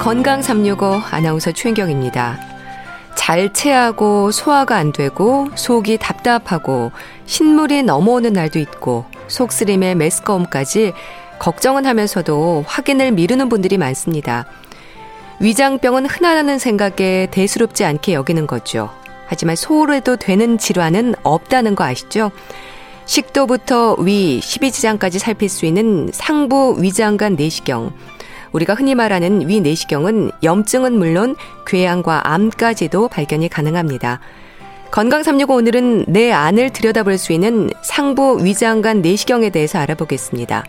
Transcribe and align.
건강 0.00 0.40
365 0.40 1.02
아나운서 1.10 1.52
최인경입니다. 1.52 2.40
잘 3.16 3.52
체하고 3.52 4.30
소화가 4.30 4.74
안 4.76 4.92
되고 4.92 5.48
속이 5.54 5.98
답답하고 5.98 6.90
신물이 7.26 7.82
넘어오는 7.82 8.32
날도 8.32 8.58
있고 8.60 9.04
속쓰림에 9.28 9.94
메스꺼움까지 9.96 10.94
걱정은 11.38 11.84
하면서도 11.84 12.64
확인을 12.66 13.12
미루는 13.12 13.50
분들이 13.50 13.76
많습니다. 13.76 14.46
위장병은 15.38 16.06
흔하다는 16.06 16.58
생각에 16.58 17.28
대수롭지 17.30 17.84
않게 17.84 18.14
여기는 18.14 18.46
거죠. 18.46 18.88
하지만 19.26 19.54
소홀해도 19.54 20.16
되는 20.16 20.56
질환은 20.56 21.14
없다는 21.22 21.74
거 21.74 21.84
아시죠? 21.84 22.30
식도부터 23.04 23.96
위, 23.98 24.40
십이지장까지 24.40 25.18
살필 25.18 25.50
수 25.50 25.66
있는 25.66 26.08
상부 26.10 26.76
위장관 26.78 27.36
내시경. 27.36 27.92
우리가 28.52 28.74
흔히 28.74 28.94
말하는 28.94 29.48
위 29.48 29.60
내시경은 29.60 30.32
염증은 30.42 30.98
물론 30.98 31.36
궤양과 31.66 32.28
암까지도 32.32 33.08
발견이 33.08 33.48
가능합니다. 33.48 34.20
건강 34.90 35.22
365 35.22 35.54
오늘은 35.54 36.04
내 36.08 36.32
안을 36.32 36.70
들여다볼 36.70 37.16
수 37.16 37.32
있는 37.32 37.70
상부 37.82 38.40
위장관 38.42 39.02
내시경에 39.02 39.50
대해서 39.50 39.78
알아보겠습니다. 39.78 40.64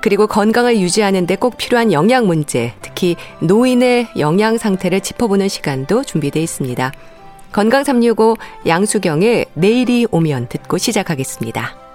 그리고 0.00 0.26
건강을 0.26 0.78
유지하는 0.80 1.26
데 1.26 1.36
꼭 1.36 1.56
필요한 1.56 1.92
영양 1.92 2.26
문제, 2.26 2.72
특히 2.82 3.16
노인의 3.40 4.08
영양 4.18 4.58
상태를 4.58 5.00
짚어보는 5.00 5.48
시간도 5.48 6.04
준비되어 6.04 6.42
있습니다. 6.42 6.92
건강 7.52 7.84
365 7.84 8.36
양수경의 8.66 9.46
내일이 9.54 10.06
오면 10.10 10.48
듣고 10.48 10.78
시작하겠습니다. 10.78 11.91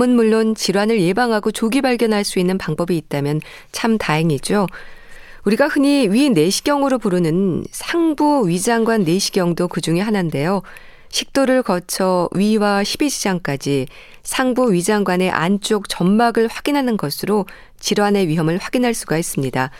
암은 0.00 0.16
물론 0.16 0.54
질환을 0.54 1.02
예방하고 1.02 1.52
조기 1.52 1.82
발견할 1.82 2.24
수 2.24 2.38
있는 2.38 2.56
방법이 2.56 2.96
있다면 2.96 3.42
참 3.70 3.98
다행이죠. 3.98 4.66
우리가 5.44 5.68
흔히 5.68 6.08
위 6.08 6.30
내시경으로 6.30 6.98
부르는 6.98 7.64
상부 7.70 8.48
위장관 8.48 9.04
내시경도 9.04 9.68
그 9.68 9.82
중에 9.82 10.00
하나인데요. 10.00 10.62
식도를 11.10 11.62
거쳐 11.62 12.30
위와 12.32 12.82
십이지장까지 12.82 13.88
상부 14.22 14.72
위장관의 14.72 15.30
안쪽 15.30 15.88
점막을 15.88 16.48
확인하는 16.48 16.96
것으로 16.96 17.44
질환의 17.78 18.26
위험을 18.28 18.56
확인할 18.56 18.94
수가 18.94 19.18
있습니다. 19.18 19.70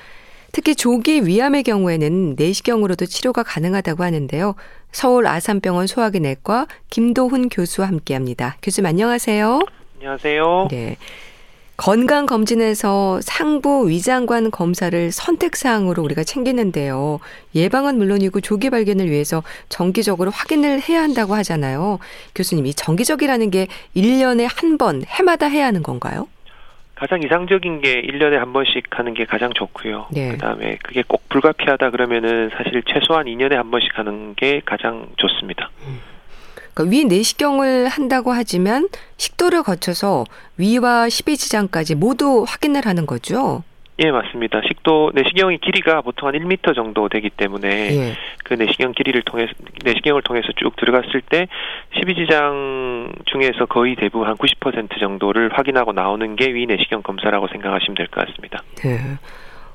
특히 0.52 0.75
조기 0.75 1.26
위암의 1.26 1.62
경우에는 1.62 2.34
내시경으로도 2.37 3.06
치료가 3.06 3.43
가능하다고 3.43 4.05
하는데요. 4.05 4.55
서울 4.93 5.26
아산병원 5.26 5.87
소화기내과 5.87 6.67
김도훈 6.90 7.49
교수와 7.49 7.88
함께합니다. 7.88 8.56
교수님 8.61 8.87
안녕하세요. 8.87 9.80
안녕하세요. 10.00 10.69
네. 10.70 10.97
건강검진에서 11.76 13.20
상부 13.23 13.91
위장관 13.91 14.50
검사를 14.50 15.12
선택사항으로 15.12 16.02
우리가 16.02 16.25
챙기는데요. 16.25 17.20
예방은 17.55 17.99
물론이고 17.99 18.41
조기 18.41 18.70
발견을 18.70 19.11
위해서 19.11 19.43
정기적으로 19.69 20.31
확인을 20.31 20.81
해야 20.81 21.02
한다고 21.02 21.35
하잖아요. 21.35 21.99
교수님, 22.35 22.67
이 22.67 22.73
정기적이라는 22.73 23.50
게 23.50 23.67
1년에 23.94 24.49
한 24.50 24.79
번, 24.79 25.02
해마다 25.06 25.47
해야 25.47 25.67
하는 25.67 25.82
건가요? 25.82 26.29
가장 26.94 27.23
이상적인 27.23 27.82
게 27.82 28.00
1년에 28.00 28.37
한 28.37 28.55
번씩 28.55 28.85
하는 28.91 29.12
게 29.12 29.26
가장 29.26 29.53
좋고요. 29.53 30.08
네. 30.12 30.32
그다음에 30.32 30.79
그게 30.82 31.03
꼭 31.06 31.29
불가피하다 31.29 31.91
그러면은 31.91 32.50
사실 32.56 32.82
최소한 32.87 33.26
2년에 33.26 33.55
한 33.55 33.70
번씩 33.70 33.99
하는 33.99 34.35
게 34.35 34.62
가장 34.64 35.08
좋습니다. 35.17 35.70
음. 35.87 36.00
그러니까 36.75 36.90
위 36.96 37.05
내시경을 37.05 37.88
한다고 37.88 38.32
하지만 38.32 38.88
식도를 39.17 39.62
거쳐서 39.62 40.25
위와 40.56 41.08
십이지장까지 41.08 41.94
모두 41.94 42.44
확인을 42.46 42.87
하는 42.87 43.06
거죠. 43.06 43.62
예, 44.02 44.11
맞습니다. 44.11 44.62
식도 44.67 45.11
내시경의 45.14 45.58
길이가 45.58 46.00
보통 46.00 46.26
한 46.28 46.34
1m 46.34 46.75
정도 46.75 47.11
되기 47.11 47.28
때문에 47.28 47.69
예. 47.69 48.12
그 48.44 48.55
내시경 48.55 48.93
길이를 48.93 49.20
통해서 49.22 49.52
내시경을 49.84 50.22
통해서 50.22 50.49
쭉 50.56 50.75
들어갔을 50.76 51.20
때 51.28 51.49
12지장 51.96 53.12
중에서 53.26 53.67
거의 53.67 53.96
대부분 53.96 54.26
한 54.26 54.37
90% 54.37 54.99
정도를 54.99 55.50
확인하고 55.52 55.93
나오는 55.93 56.34
게 56.37 56.46
위 56.50 56.67
내시경 56.67 57.02
검사라고 57.02 57.49
생각하시면 57.49 57.94
될 57.94 58.06
것 58.08 58.26
같습니다. 58.26 58.62
네. 58.76 58.99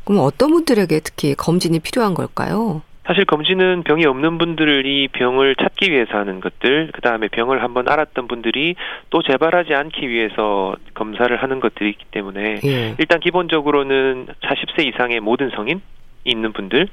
그럼 0.04 0.22
어떤 0.24 0.50
분들에게 0.52 1.00
특히 1.02 1.36
검진이 1.36 1.80
필요한 1.80 2.14
걸까요? 2.16 2.82
사실 3.06 3.24
검진은 3.26 3.84
병이 3.84 4.06
없는 4.06 4.38
분들이 4.40 5.08
병을 5.10 5.56
찾기 5.56 5.92
위해서 5.92 6.18
하는 6.18 6.40
것들, 6.40 6.90
그 6.92 7.02
다음에 7.02 7.28
병을 7.28 7.62
한번 7.62 7.88
알았던 7.88 8.28
분들이 8.28 8.76
또 9.12 9.22
재발하지 9.22 9.74
않기 9.76 10.10
위해서 10.10 10.76
검사를 10.96 11.36
하는 11.36 11.60
것들이 11.60 11.90
있기 11.92 12.06
때문에 12.12 12.62
예. 12.66 12.96
일단 12.98 13.20
기본적으로는 13.20 14.28
40세 14.42 14.88
이상의 14.88 15.20
모든 15.20 15.52
성인 15.52 15.82
있는 16.24 16.52
분들, 16.52 16.88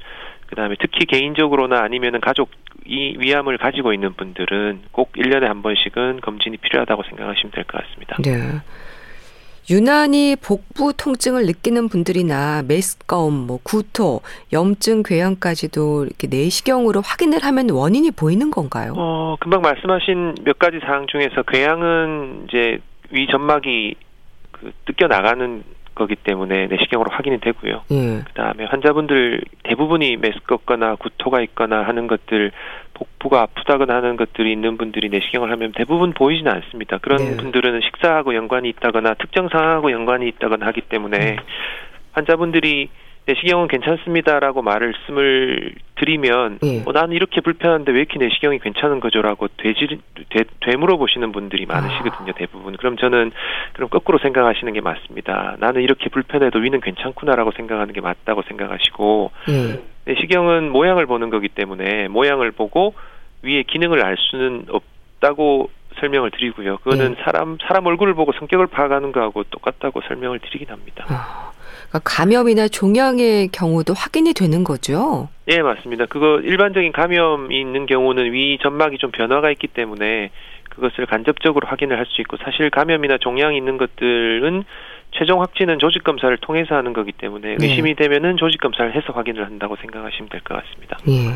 그 0.45 0.55
다음에 0.55 0.75
특히 0.79 1.05
개인적으로나 1.05 1.81
아니면은 1.81 2.21
가족이 2.21 3.15
위암을 3.17 3.57
가지고 3.57 3.91
있는 3.91 4.13
분들은 4.13 4.81
꼭 4.91 5.13
1년에 5.13 5.45
한 5.47 5.63
번씩은 5.63 6.21
검진이 6.21 6.57
필요하다고 6.57 7.01
생각하시면 7.09 7.51
될 7.51 7.63
것 7.63 7.81
같습니다. 7.83 8.17
네. 8.23 8.59
유난히 9.69 10.35
복부 10.35 10.93
통증을 10.93 11.45
느끼는 11.45 11.87
분들이나 11.87 12.63
메스꺼움, 12.67 13.47
뭐 13.47 13.59
구토, 13.63 14.21
염증, 14.51 15.03
궤양까지도 15.03 16.05
이렇게 16.05 16.27
내시경으로 16.27 17.01
확인을 17.01 17.43
하면 17.43 17.69
원인이 17.69 18.11
보이는 18.11 18.51
건가요? 18.51 18.93
어, 18.97 19.37
금방 19.39 19.61
말씀하신 19.61 20.35
몇 20.43 20.59
가지 20.59 20.79
사항 20.79 21.07
중에서 21.07 21.43
궤양은 21.43 22.45
이제 22.47 22.79
위 23.11 23.27
점막이 23.27 23.95
그 24.51 24.71
뜯겨 24.85 25.07
나가는 25.07 25.63
거기 25.95 26.15
때문에 26.15 26.67
내시경으로 26.67 27.11
확인이 27.11 27.39
되고요. 27.39 27.83
예. 27.91 28.23
그다음에 28.25 28.65
환자분들 28.65 29.41
대부분이 29.63 30.17
메스껍거나 30.17 30.95
구토가 30.95 31.41
있거나 31.41 31.83
하는 31.83 32.07
것들 32.07 32.51
복부가 32.93 33.41
아프다거나 33.41 33.95
하는 33.95 34.15
것들이 34.15 34.51
있는 34.51 34.77
분들이 34.77 35.09
내시경을 35.09 35.51
하면 35.51 35.71
대부분 35.75 36.13
보이지는 36.13 36.51
않습니다. 36.51 36.97
그런 36.99 37.17
네. 37.17 37.37
분들은 37.37 37.81
식사하고 37.81 38.35
연관이 38.35 38.69
있다거나 38.69 39.15
특정 39.15 39.49
상황하고 39.49 39.91
연관이 39.91 40.27
있다거나 40.27 40.65
하기 40.67 40.81
때문에 40.81 41.37
환자분들이 42.11 42.89
내시경은 43.25 43.69
괜찮습니다라고 43.69 44.61
말씀을 44.61 45.73
드리면 45.95 46.59
예. 46.63 46.83
어, 46.85 46.91
나는 46.91 47.13
이렇게 47.13 47.39
불편한데 47.39 47.93
왜 47.93 47.99
이렇게 47.99 48.19
내시경이 48.19 48.59
괜찮은 48.59 48.99
거죠라고 48.99 49.47
되질 49.57 49.99
되, 50.29 50.43
되물어 50.59 50.97
보시는 50.97 51.31
분들이 51.31 51.65
많으시거든요 51.65 52.33
대부분 52.35 52.75
그럼 52.75 52.97
저는 52.97 53.31
그럼 53.71 53.89
거꾸로 53.89 54.17
생각하시는 54.17 54.73
게 54.73 54.81
맞습니다 54.81 55.55
나는 55.59 55.81
이렇게 55.81 56.09
불편해도 56.09 56.59
위는 56.59 56.81
괜찮구나라고 56.81 57.51
생각하는 57.51 57.93
게 57.93 58.01
맞다고 58.01 58.41
생각하시고 58.41 59.31
예. 59.49 59.92
내시경은 60.05 60.71
모양을 60.71 61.05
보는 61.05 61.29
거기 61.29 61.49
때문에 61.49 62.07
모양을 62.07 62.51
보고 62.51 62.93
위의 63.41 63.63
기능을 63.63 64.03
알 64.03 64.15
수는 64.17 64.65
없다고 64.69 65.69
설명을 65.99 66.31
드리고요 66.31 66.77
그거는 66.77 67.15
예. 67.19 67.23
사람 67.23 67.57
사람 67.67 67.85
얼굴을 67.85 68.13
보고 68.15 68.31
성격을 68.33 68.67
파악하는 68.67 69.11
거하고 69.11 69.43
똑같다고 69.43 70.01
설명을 70.07 70.39
드리긴 70.39 70.69
합니다. 70.69 71.05
아, 71.07 71.51
그러니까 71.89 71.99
감염이나 72.03 72.67
종양의 72.67 73.49
경우도 73.49 73.93
확인이 73.93 74.33
되는 74.33 74.63
거죠? 74.63 75.29
예, 75.47 75.61
맞습니다. 75.61 76.07
그거 76.07 76.39
일반적인 76.39 76.91
감염이 76.93 77.59
있는 77.59 77.85
경우는 77.85 78.33
위 78.33 78.57
점막이 78.61 78.97
좀 78.97 79.11
변화가 79.11 79.51
있기 79.51 79.67
때문에 79.67 80.31
그것을 80.71 81.05
간접적으로 81.05 81.67
확인을 81.67 81.97
할 81.99 82.05
수 82.07 82.21
있고 82.21 82.37
사실 82.37 82.69
감염이나 82.71 83.17
종양이 83.19 83.55
있는 83.57 83.77
것들은 83.77 84.63
최종 85.13 85.41
확진은 85.41 85.79
조직 85.79 86.03
검사를 86.03 86.35
통해서 86.37 86.75
하는 86.75 86.93
거기 86.93 87.11
때문에 87.11 87.55
네. 87.57 87.65
의심이 87.67 87.95
되면은 87.95 88.37
조직 88.37 88.59
검사를 88.61 88.93
해서 88.93 89.13
확인을 89.13 89.45
한다고 89.45 89.75
생각하시면 89.75 90.29
될 90.29 90.41
것 90.41 90.61
같습니다. 90.63 90.97
예. 91.07 91.33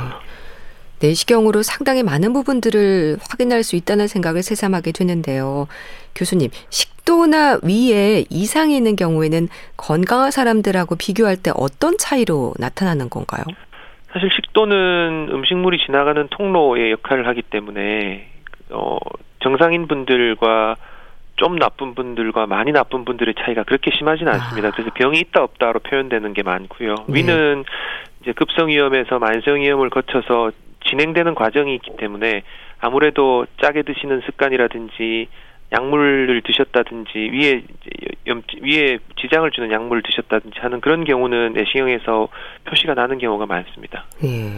내시경으로 0.99 1.61
상당히 1.61 2.01
많은 2.01 2.33
부분들을 2.33 3.17
확인할 3.29 3.61
수 3.63 3.75
있다는 3.75 4.07
생각을 4.07 4.41
새삼하게 4.41 4.91
되는데요. 4.93 5.67
교수님, 6.15 6.49
식도나 6.69 7.59
위에 7.61 8.25
이상이 8.31 8.75
있는 8.75 8.95
경우에는 8.95 9.47
건강한 9.77 10.31
사람들하고 10.31 10.95
비교할 10.95 11.37
때 11.37 11.51
어떤 11.55 11.97
차이로 11.99 12.55
나타나는 12.57 13.11
건가요? 13.11 13.43
사실 14.11 14.29
식도는 14.33 15.29
음식물이 15.31 15.77
지나가는 15.85 16.27
통로의 16.31 16.91
역할을 16.93 17.27
하기 17.27 17.43
때문에 17.43 18.27
어, 18.71 18.97
정상인 19.43 19.87
분들과 19.87 20.77
좀 21.37 21.57
나쁜 21.57 21.95
분들과 21.95 22.47
많이 22.47 22.71
나쁜 22.71 23.05
분들의 23.05 23.35
차이가 23.39 23.63
그렇게 23.63 23.91
심하지는 23.95 24.33
않습니다. 24.33 24.67
아. 24.67 24.71
그래서 24.71 24.91
병이 24.93 25.19
있다 25.19 25.43
없다로 25.43 25.79
표현되는 25.79 26.33
게 26.33 26.43
많고요. 26.43 26.95
네. 27.07 27.19
위는 27.19 27.63
이제 28.21 28.33
급성 28.33 28.67
위염에서 28.67 29.19
만성 29.19 29.61
위염을 29.61 29.89
거쳐서 29.89 30.51
진행되는 30.89 31.35
과정이 31.35 31.75
있기 31.75 31.91
때문에 31.97 32.43
아무래도 32.79 33.45
짜게 33.61 33.83
드시는 33.83 34.21
습관이라든지 34.25 35.27
약물을 35.71 36.41
드셨다든지 36.45 37.17
위에 37.33 37.63
염 38.27 38.41
위에 38.61 38.99
지장을 39.19 39.49
주는 39.51 39.71
약물을 39.71 40.01
드셨다든지 40.03 40.59
하는 40.59 40.79
그런 40.81 41.03
경우는 41.03 41.53
내시경에서 41.53 42.29
표시가 42.65 42.93
나는 42.93 43.17
경우가 43.17 43.45
많습니다. 43.45 44.05
예. 44.23 44.53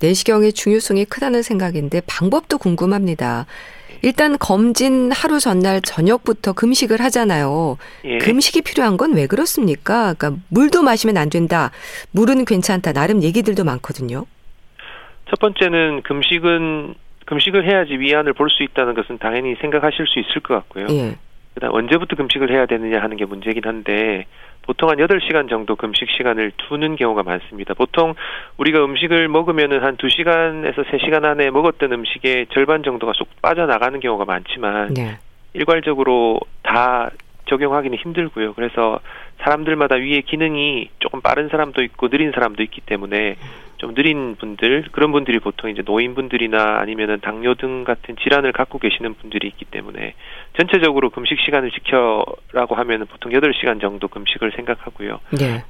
내시경의 0.00 0.52
중요성이 0.52 1.04
크다는 1.04 1.42
생각인데 1.42 2.02
방법도 2.06 2.58
궁금합니다. 2.58 3.46
일단 4.04 4.36
검진 4.38 5.10
하루 5.12 5.40
전날 5.40 5.80
저녁부터 5.80 6.52
금식을 6.52 7.00
하잖아요. 7.00 7.78
예. 8.04 8.18
금식이 8.18 8.60
필요한 8.62 8.96
건 8.98 9.14
왜 9.14 9.26
그렇습니까? 9.26 10.12
그러니까 10.14 10.42
물도 10.50 10.82
마시면 10.82 11.16
안 11.16 11.30
된다. 11.30 11.70
물은 12.10 12.44
괜찮다. 12.44 12.92
나름 12.92 13.22
얘기들도 13.22 13.64
많거든요. 13.64 14.26
첫 15.30 15.38
번째는 15.40 16.02
금식은 16.02 16.94
금식을 17.26 17.66
해야지 17.66 17.94
위안을 17.94 18.34
볼 18.34 18.50
수 18.50 18.62
있다는 18.62 18.94
것은 18.94 19.18
당연히 19.18 19.54
생각하실 19.60 20.06
수 20.06 20.18
있을 20.18 20.42
것 20.42 20.54
같고요. 20.54 20.86
예. 20.90 21.16
그다음 21.54 21.72
언제부터 21.74 22.16
금식을 22.16 22.50
해야 22.50 22.66
되느냐 22.66 23.00
하는 23.00 23.16
게 23.16 23.24
문제긴 23.24 23.62
한데 23.64 24.26
보통 24.66 24.88
한 24.88 24.96
8시간 24.98 25.48
정도 25.48 25.76
금식 25.76 26.10
시간을 26.10 26.52
두는 26.56 26.96
경우가 26.96 27.22
많습니다. 27.22 27.74
보통 27.74 28.14
우리가 28.56 28.84
음식을 28.84 29.28
먹으면은 29.28 29.82
한 29.82 29.96
2시간에서 29.96 30.86
3시간 30.86 31.24
안에 31.24 31.50
먹었던 31.50 31.92
음식의 31.92 32.46
절반 32.52 32.82
정도가 32.82 33.12
쏙 33.14 33.28
빠져나가는 33.42 33.98
경우가 34.00 34.24
많지만 34.24 34.94
네. 34.94 35.18
일괄적으로 35.52 36.40
다 36.62 37.10
적용하기는 37.46 37.98
힘들고요. 37.98 38.54
그래서 38.54 39.00
사람들마다 39.40 39.96
위의 39.96 40.22
기능이 40.22 40.90
조금 40.98 41.20
빠른 41.20 41.48
사람도 41.48 41.82
있고 41.82 42.08
느린 42.08 42.32
사람도 42.32 42.62
있기 42.62 42.80
때문에 42.82 43.36
좀 43.76 43.94
느린 43.94 44.36
분들 44.36 44.86
그런 44.92 45.12
분들이 45.12 45.38
보통 45.40 45.70
이제 45.70 45.82
노인분들이나 45.84 46.78
아니면은 46.78 47.20
당뇨 47.20 47.54
등 47.54 47.84
같은 47.84 48.16
질환을 48.16 48.52
갖고 48.52 48.78
계시는 48.78 49.14
분들이 49.14 49.48
있기 49.48 49.64
때문에 49.66 50.14
전체적으로 50.58 51.10
금식 51.10 51.38
시간을 51.40 51.70
지켜라고 51.70 52.74
하면은 52.76 53.06
보통 53.06 53.32
8시간 53.32 53.80
정도 53.80 54.08
금식을 54.08 54.52
생각하고요. 54.52 55.20
네. 55.38 55.64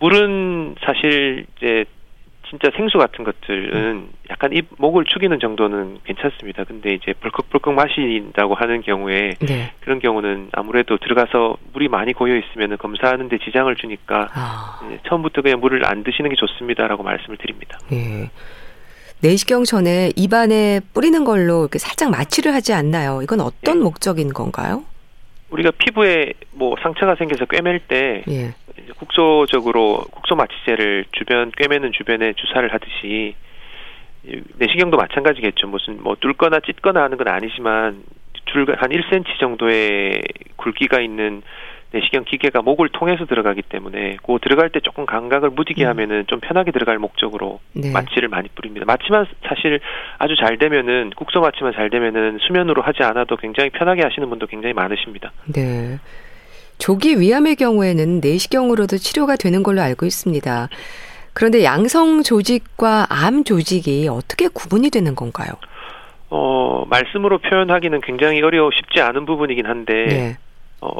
물은 0.00 0.76
사실 0.80 1.46
이제 1.56 1.84
진짜 2.48 2.70
생수 2.76 2.98
같은 2.98 3.24
것들은 3.24 4.08
약간 4.30 4.52
입 4.52 4.66
목을 4.78 5.04
축이는 5.04 5.38
정도는 5.38 5.98
괜찮습니다. 6.04 6.64
근데 6.64 6.94
이제 6.94 7.12
벌컥벌컥 7.20 7.74
마신다고 7.74 8.54
하는 8.54 8.82
경우에 8.82 9.34
네. 9.40 9.72
그런 9.80 9.98
경우는 9.98 10.48
아무래도 10.52 10.96
들어가서 10.96 11.56
물이 11.72 11.88
많이 11.88 12.12
고여 12.12 12.36
있으면 12.36 12.78
검사하는 12.78 13.28
데 13.28 13.38
지장을 13.38 13.74
주니까 13.76 14.28
아. 14.32 14.80
처음부터 15.06 15.42
그냥 15.42 15.60
물을 15.60 15.84
안 15.84 16.02
드시는 16.02 16.30
게 16.30 16.36
좋습니다라고 16.36 17.02
말씀을 17.02 17.36
드립니다. 17.36 17.78
네. 17.90 18.30
내시경 19.20 19.64
전에 19.64 20.10
입안에 20.16 20.80
뿌리는 20.94 21.24
걸로 21.24 21.62
이렇게 21.62 21.78
살짝 21.78 22.10
마취를 22.10 22.54
하지 22.54 22.72
않나요? 22.72 23.20
이건 23.22 23.40
어떤 23.40 23.78
네. 23.78 23.84
목적인 23.84 24.32
건가요? 24.32 24.84
우리가 25.50 25.72
피부에 25.72 26.34
뭐 26.52 26.76
상처가 26.82 27.14
생겨서 27.16 27.46
꿰맬 27.46 27.80
때 27.88 28.22
예. 28.28 28.54
국소적으로 28.96 30.04
국소 30.10 30.34
마취제를 30.34 31.06
주변 31.12 31.50
꿰매는 31.52 31.92
주변에 31.92 32.32
주사를 32.34 32.72
하듯이 32.72 33.34
내시경도 34.56 34.96
마찬가지겠죠. 34.96 35.68
무슨 35.68 36.02
뭐 36.02 36.16
뚫거나 36.16 36.60
찢거나 36.60 37.02
하는 37.02 37.16
건 37.16 37.28
아니지만 37.28 38.02
줄한 38.46 38.90
1cm 38.90 39.38
정도의 39.38 40.22
굵기가 40.56 41.00
있는 41.00 41.42
내시경 41.90 42.24
기계가 42.24 42.60
목을 42.60 42.90
통해서 42.90 43.24
들어가기 43.24 43.62
때문에 43.62 44.18
그 44.22 44.38
들어갈 44.42 44.68
때 44.68 44.80
조금 44.80 45.06
감각을 45.06 45.50
무디게 45.50 45.84
음. 45.84 45.88
하면은 45.88 46.26
좀 46.26 46.38
편하게 46.40 46.70
들어갈 46.70 46.98
목적으로 46.98 47.60
네. 47.72 47.90
마취를 47.92 48.28
많이 48.28 48.48
뿌립니다. 48.48 48.84
마취만 48.86 49.26
사실 49.48 49.80
아주 50.18 50.36
잘 50.36 50.58
되면은 50.58 51.12
국소 51.16 51.40
마취만 51.40 51.72
잘 51.72 51.88
되면은 51.88 52.38
수면으로 52.46 52.82
하지 52.82 53.02
않아도 53.04 53.36
굉장히 53.36 53.70
편하게 53.70 54.02
하시는 54.02 54.28
분도 54.28 54.46
굉장히 54.46 54.74
많으십니다. 54.74 55.32
네. 55.46 55.98
조기 56.78 57.20
위암의 57.20 57.56
경우에는 57.56 58.20
내시경으로도 58.20 58.98
치료가 58.98 59.36
되는 59.36 59.62
걸로 59.62 59.80
알고 59.82 60.06
있습니다. 60.06 60.68
그런데 61.32 61.62
양성 61.62 62.22
조직과 62.22 63.06
암 63.10 63.44
조직이 63.44 64.08
어떻게 64.08 64.48
구분이 64.48 64.90
되는 64.90 65.14
건가요? 65.14 65.50
어, 66.30 66.84
말씀으로 66.86 67.38
표현하기는 67.38 68.00
굉장히 68.02 68.42
어려워 68.42 68.70
쉽지 68.74 69.00
않은 69.00 69.24
부분이긴 69.24 69.66
한데, 69.66 69.92
네. 70.06 70.36
어, 70.80 70.98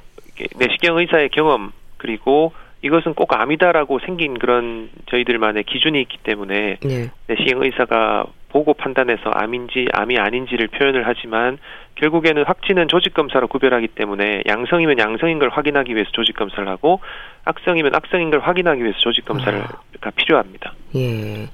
내시경 0.57 0.99
의사의 0.99 1.31
경험, 1.31 1.73
그리고 1.97 2.53
이것은 2.83 3.15
꼭 3.15 3.33
암이다라고 3.35 3.99
생긴 4.07 4.39
그런 4.39 4.91
저희들만의 5.11 5.65
기준이 5.65 6.01
있기 6.03 6.19
때문에 6.23 6.79
네. 6.81 7.11
내시경 7.27 7.63
의사가 7.63 8.27
보고 8.51 8.73
판단해서 8.73 9.31
암인지 9.31 9.89
암이 9.93 10.19
아닌지를 10.19 10.69
표현을 10.69 11.07
하지만 11.07 11.59
결국에는 11.97 12.45
확진은 12.45 12.89
조직 12.89 13.15
검사로 13.15 13.49
구별하기 13.49 13.89
때문에 13.89 14.43
양성이면 14.47 14.99
양성인 14.99 15.39
걸 15.39 15.49
확인하기 15.51 15.95
위해서 15.95 16.11
조직 16.13 16.37
검사를 16.37 16.67
하고 16.67 17.01
악성이면 17.45 17.95
악성인 17.95 18.31
걸 18.31 18.41
확인하기 18.41 18.81
위해서 18.83 18.99
조직 19.01 19.25
검사를 19.25 19.61
아. 19.61 20.11
필요합니다. 20.11 20.73
예. 20.95 21.49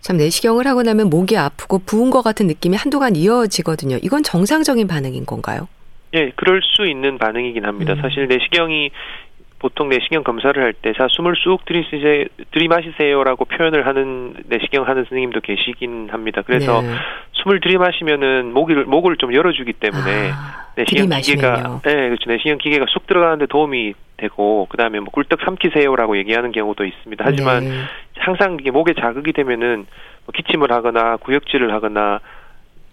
참 0.00 0.16
내시경을 0.16 0.66
하고 0.66 0.82
나면 0.82 1.10
목이 1.10 1.36
아프고 1.36 1.80
부은 1.84 2.10
것 2.10 2.22
같은 2.22 2.46
느낌이 2.46 2.76
한동안 2.76 3.14
이어지거든요. 3.14 3.98
이건 4.02 4.22
정상적인 4.22 4.86
반응인 4.86 5.26
건가요? 5.26 5.68
예, 6.14 6.30
그럴 6.36 6.62
수 6.62 6.86
있는 6.86 7.18
반응이긴 7.18 7.66
합니다. 7.66 7.92
음. 7.92 8.00
사실 8.00 8.26
내시경이 8.26 8.90
보통 9.58 9.88
내시경 9.88 10.22
검사를 10.22 10.60
할 10.62 10.72
때 10.82 10.92
자 10.92 11.06
숨을 11.10 11.34
쑥 11.36 11.64
들이시세 11.64 12.26
들이마시세요라고 12.52 13.44
표현을 13.46 13.86
하는 13.86 14.34
내시경 14.46 14.86
하는 14.86 15.04
선생님도 15.04 15.40
계시긴 15.40 16.08
합니다. 16.10 16.42
그래서 16.46 16.80
네. 16.82 16.88
숨을 17.32 17.60
들이마시면은 17.60 18.52
목을 18.52 18.84
목을 18.84 19.16
좀 19.16 19.34
열어주기 19.34 19.72
때문에 19.74 20.30
아, 20.32 20.66
내시경 20.76 21.08
기계가 21.08 21.80
네 21.84 21.92
그렇죠 22.08 22.30
내시경 22.30 22.58
기계가 22.58 22.86
쑥 22.88 23.06
들어가는데 23.06 23.46
도움이 23.46 23.94
되고 24.16 24.66
그다음에 24.70 25.00
뭐 25.00 25.10
꿀떡 25.12 25.40
삼키세요라고 25.44 26.16
얘기하는 26.18 26.52
경우도 26.52 26.84
있습니다. 26.84 27.24
하지만 27.26 27.64
네. 27.64 27.70
항상 28.18 28.56
이게 28.60 28.70
목에 28.70 28.94
자극이 28.94 29.32
되면은 29.32 29.86
뭐 30.26 30.32
기침을 30.34 30.70
하거나 30.72 31.16
구역질을 31.16 31.72
하거나 31.72 32.20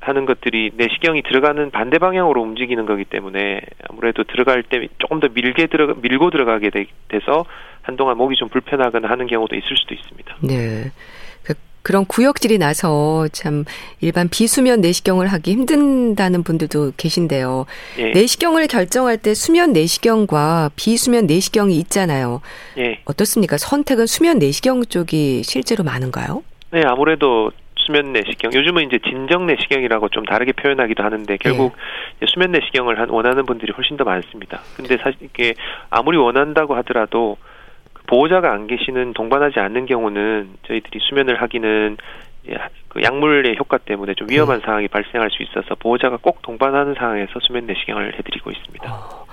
하는 0.06 0.26
것들이 0.26 0.72
내 0.76 0.88
시경이 0.88 1.24
들어가는 1.24 1.72
반대 1.72 1.98
방향으로 1.98 2.40
움직이는 2.40 2.86
거기 2.86 3.06
때문에 3.06 3.62
아무래도 3.90 4.24
들어갈 4.24 4.62
때 4.62 4.88
조금 5.00 5.20
더 5.20 5.28
밀게 5.34 5.66
들어 5.68 5.96
밀고 5.96 6.30
들어가게 6.30 6.70
돼, 6.70 6.86
서 7.26 7.46
한동안 7.82 8.18
목이 8.18 8.36
좀 8.36 8.50
불편하거나 8.50 9.10
하는 9.10 9.26
경우도 9.26 9.56
있을 9.56 9.76
수도 9.76 9.96
있습니다. 9.96 10.36
네. 10.44 10.92
그, 11.44 11.56
그런 11.82 12.06
구역질이 12.06 12.60
나서 12.60 13.28
참 13.30 13.66
일반 14.00 14.30
비수면 14.30 14.82
내시경을 14.82 15.26
하기 15.26 15.52
힘든다는 15.52 16.44
분들도 16.44 16.92
계신데요. 16.98 17.66
예. 17.98 18.12
내시경을 18.12 18.68
결정할 18.68 19.18
때 19.18 19.34
수면 19.34 19.74
내시경과 19.74 20.70
비수면 20.76 21.26
내시경이 21.26 21.78
있잖아요. 21.80 22.42
예. 22.78 23.00
어떻습니까? 23.06 23.58
선택은 23.58 24.06
수면 24.06 24.38
내시경 24.38 24.86
쪽이 24.86 25.42
실제로 25.44 25.84
많은가요? 25.84 26.44
네, 26.72 26.84
아무래도 26.86 27.52
수면 27.86 28.14
내시경 28.14 28.54
요즘은 28.54 28.88
이제 28.88 29.00
진정 29.08 29.46
내시경이라고 29.46 30.10
좀 30.10 30.26
다르게 30.26 30.52
표현하기도 30.54 31.04
하는데 31.04 31.38
결국 31.38 31.76
네. 32.20 32.26
수면 32.34 32.52
내시경을 32.52 33.00
한 33.00 33.10
원하는 33.10 33.46
분들이 33.46 33.72
훨씬 33.72 33.98
더 33.98 34.04
많습니다. 34.04 34.62
근데 34.76 34.98
사실 34.98 35.18
이게 35.22 35.54
아무리 35.90 36.18
원한다고 36.18 36.76
하더라도 36.78 37.38
그 37.94 38.04
보호자가 38.08 38.52
안 38.52 38.68
계시는 38.68 39.14
동반하지 39.14 39.60
않는 39.60 39.86
경우는 39.86 40.50
저희들이 40.68 41.00
수면을 41.02 41.42
하기는 41.42 41.98
그 42.90 43.02
약물의 43.02 43.58
효과 43.58 43.78
때문에 43.78 44.14
좀 44.16 44.30
위험한 44.30 44.60
네. 44.60 44.66
상황이 44.66 44.88
발생할 44.88 45.30
수 45.32 45.44
있어서 45.44 45.76
보호자가 45.76 46.18
꼭 46.22 46.42
동반하는 46.42 46.96
상황에서 46.96 47.40
수면 47.42 47.66
내시경을 47.66 48.18
해드리고 48.18 48.52
있습니다. 48.52 48.92
어, 48.92 49.26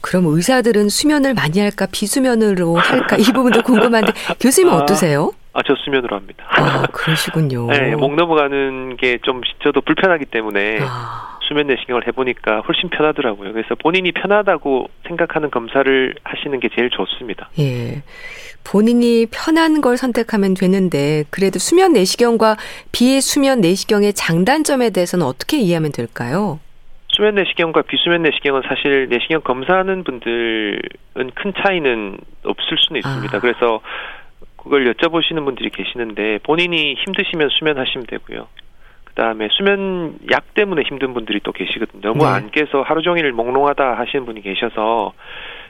그럼 0.00 0.26
의사들은 0.26 0.88
수면을 0.88 1.34
많이 1.34 1.60
할까 1.60 1.86
비수면으로 1.90 2.76
할까 2.76 3.16
이 3.16 3.24
부분도 3.24 3.62
궁금한데 3.62 4.12
교수님은 4.40 4.74
아, 4.74 4.82
어떠세요? 4.82 5.32
아, 5.58 5.62
저 5.66 5.74
수면으로 5.74 6.14
합니다. 6.16 6.44
아, 6.50 6.86
그러시군요. 6.92 7.66
네, 7.66 7.96
목 7.96 8.14
넘어가는 8.14 8.96
게 8.96 9.18
좀 9.22 9.40
저도 9.64 9.80
불편하기 9.80 10.26
때문에 10.26 10.78
아. 10.82 11.38
수면 11.48 11.66
내시경을 11.66 12.06
해보니까 12.06 12.60
훨씬 12.60 12.88
편하더라고요. 12.90 13.52
그래서 13.52 13.74
본인이 13.74 14.12
편하다고 14.12 14.88
생각하는 15.08 15.50
검사를 15.50 16.14
하시는 16.22 16.60
게 16.60 16.68
제일 16.74 16.90
좋습니다. 16.90 17.48
예. 17.58 18.02
본인이 18.62 19.26
편한 19.32 19.80
걸 19.80 19.96
선택하면 19.96 20.54
되는데 20.54 21.24
그래도 21.30 21.58
수면 21.58 21.94
내시경과 21.94 22.56
비수면 22.92 23.60
내시경의 23.62 24.12
장단점에 24.12 24.90
대해서는 24.90 25.26
어떻게 25.26 25.58
이해하면 25.58 25.90
될까요? 25.92 26.60
수면 27.08 27.34
내시경과 27.34 27.82
비수면 27.82 28.22
내시경은 28.22 28.62
사실 28.68 29.08
내시경 29.08 29.40
검사하는 29.40 30.04
분들은 30.04 31.30
큰 31.34 31.52
차이는 31.64 32.18
없을 32.44 32.76
수는 32.78 33.00
있습니다. 33.00 33.36
아. 33.36 33.40
그래서 33.40 33.80
그걸 34.68 34.92
여쭤보시는 34.92 35.46
분들이 35.46 35.70
계시는데 35.70 36.40
본인이 36.42 36.94
힘드시면 36.94 37.48
수면하시면 37.48 38.06
되고요. 38.06 38.46
그다음에 39.04 39.48
수면 39.52 40.18
약 40.30 40.52
때문에 40.52 40.82
힘든 40.86 41.14
분들이 41.14 41.40
또 41.42 41.52
계시거든요. 41.52 42.02
너무 42.02 42.24
네. 42.24 42.30
안 42.30 42.50
깨서 42.50 42.82
하루 42.82 43.00
종일 43.00 43.32
몽롱하다 43.32 43.98
하시는 43.98 44.26
분이 44.26 44.42
계셔서 44.42 45.14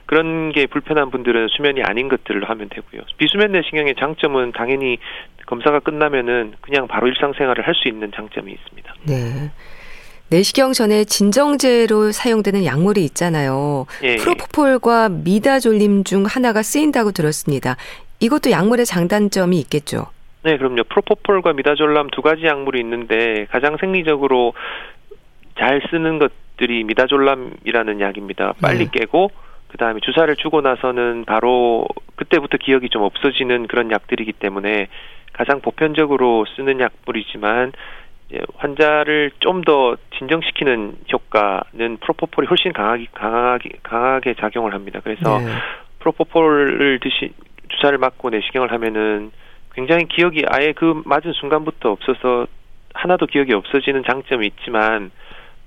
그런 0.06 0.50
게 0.52 0.66
불편한 0.66 1.10
분들은 1.10 1.46
수면이 1.48 1.82
아닌 1.82 2.08
것들을 2.08 2.48
하면 2.48 2.68
되고요. 2.68 3.02
비수면 3.18 3.52
내시경의 3.52 3.94
장점은 4.00 4.52
당연히 4.52 4.98
검사가 5.46 5.78
끝나면은 5.80 6.54
그냥 6.60 6.88
바로 6.88 7.06
일상생활을 7.06 7.66
할 7.66 7.74
수 7.74 7.88
있는 7.88 8.10
장점이 8.14 8.50
있습니다. 8.52 8.94
네. 9.06 9.50
내시경 10.30 10.72
전에 10.72 11.04
진정제로 11.04 12.12
사용되는 12.12 12.64
약물이 12.64 13.02
있잖아요. 13.04 13.86
예, 14.02 14.08
예. 14.08 14.16
프로포폴과 14.16 15.08
미다졸림 15.08 16.04
중 16.04 16.24
하나가 16.26 16.62
쓰인다고 16.62 17.12
들었습니다. 17.12 17.76
이것도 18.20 18.50
약물의 18.50 18.86
장단점이 18.86 19.58
있겠죠. 19.60 20.06
네, 20.42 20.56
그럼요. 20.56 20.84
프로포폴과 20.84 21.52
미다졸람 21.52 22.08
두 22.10 22.22
가지 22.22 22.44
약물이 22.44 22.80
있는데 22.80 23.46
가장 23.50 23.76
생리적으로 23.78 24.54
잘 25.58 25.82
쓰는 25.90 26.18
것들이 26.18 26.84
미다졸람이라는 26.84 28.00
약입니다. 28.00 28.54
빨리 28.60 28.86
네. 28.86 29.00
깨고 29.00 29.30
그다음에 29.68 30.00
주사를 30.00 30.34
주고 30.36 30.60
나서는 30.60 31.24
바로 31.26 31.86
그때부터 32.16 32.56
기억이 32.58 32.88
좀 32.88 33.02
없어지는 33.02 33.66
그런 33.66 33.90
약들이기 33.90 34.32
때문에 34.32 34.88
가장 35.32 35.60
보편적으로 35.60 36.46
쓰는 36.56 36.80
약물이지만 36.80 37.72
환자를 38.56 39.32
좀 39.40 39.62
더 39.62 39.96
진정시키는 40.18 40.96
효과는 41.12 41.98
프로포폴이 41.98 42.46
훨씬 42.48 42.72
강하게 42.72 43.06
강하게 43.12 43.70
강하게 43.82 44.34
작용을 44.34 44.72
합니다. 44.72 45.00
그래서 45.02 45.38
네. 45.38 45.46
프로포폴을 45.98 47.00
드시 47.02 47.32
주사를 47.68 47.96
맞고 47.98 48.30
내시경을 48.30 48.72
하면은 48.72 49.30
굉장히 49.74 50.06
기억이 50.06 50.44
아예 50.48 50.72
그 50.72 51.02
맞은 51.04 51.32
순간부터 51.34 51.90
없어서 51.90 52.46
하나도 52.94 53.26
기억이 53.26 53.52
없어지는 53.52 54.02
장점이 54.08 54.46
있지만 54.46 55.10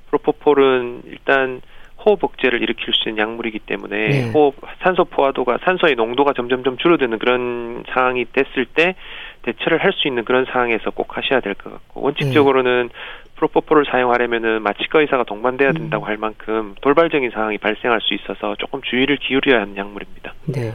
프로포폴은 0.09 1.03
일단 1.05 1.61
호흡 2.03 2.23
억제를 2.23 2.61
일으킬 2.61 2.93
수 2.95 3.09
있는 3.09 3.21
약물이기 3.21 3.59
때문에 3.59 4.07
네. 4.07 4.31
호흡 4.33 4.55
산소 4.81 5.05
포화도가 5.05 5.59
산소의 5.63 5.95
농도가 5.95 6.33
점점점 6.33 6.77
줄어드는 6.77 7.19
그런 7.19 7.83
상황이 7.93 8.25
됐을 8.25 8.65
때 8.65 8.95
대처를 9.43 9.83
할 9.83 9.93
수 9.93 10.07
있는 10.07 10.25
그런 10.25 10.45
상황에서 10.45 10.89
꼭 10.91 11.15
하셔야 11.15 11.39
될 11.39 11.53
것 11.53 11.71
같고 11.71 12.01
원칙적으로는 12.01 12.89
네. 12.91 13.29
프로포폴을 13.35 13.85
사용하려면은 13.85 14.61
마취과 14.61 15.01
의사가 15.01 15.23
동반돼야 15.23 15.71
된다고 15.73 16.05
음. 16.05 16.07
할 16.07 16.17
만큼 16.17 16.75
돌발적인 16.81 17.31
상황이 17.31 17.57
발생할 17.57 18.01
수 18.01 18.13
있어서 18.13 18.55
조금 18.57 18.81
주의를 18.81 19.17
기울여야 19.17 19.61
하는 19.61 19.77
약물입니다. 19.77 20.33
네. 20.45 20.71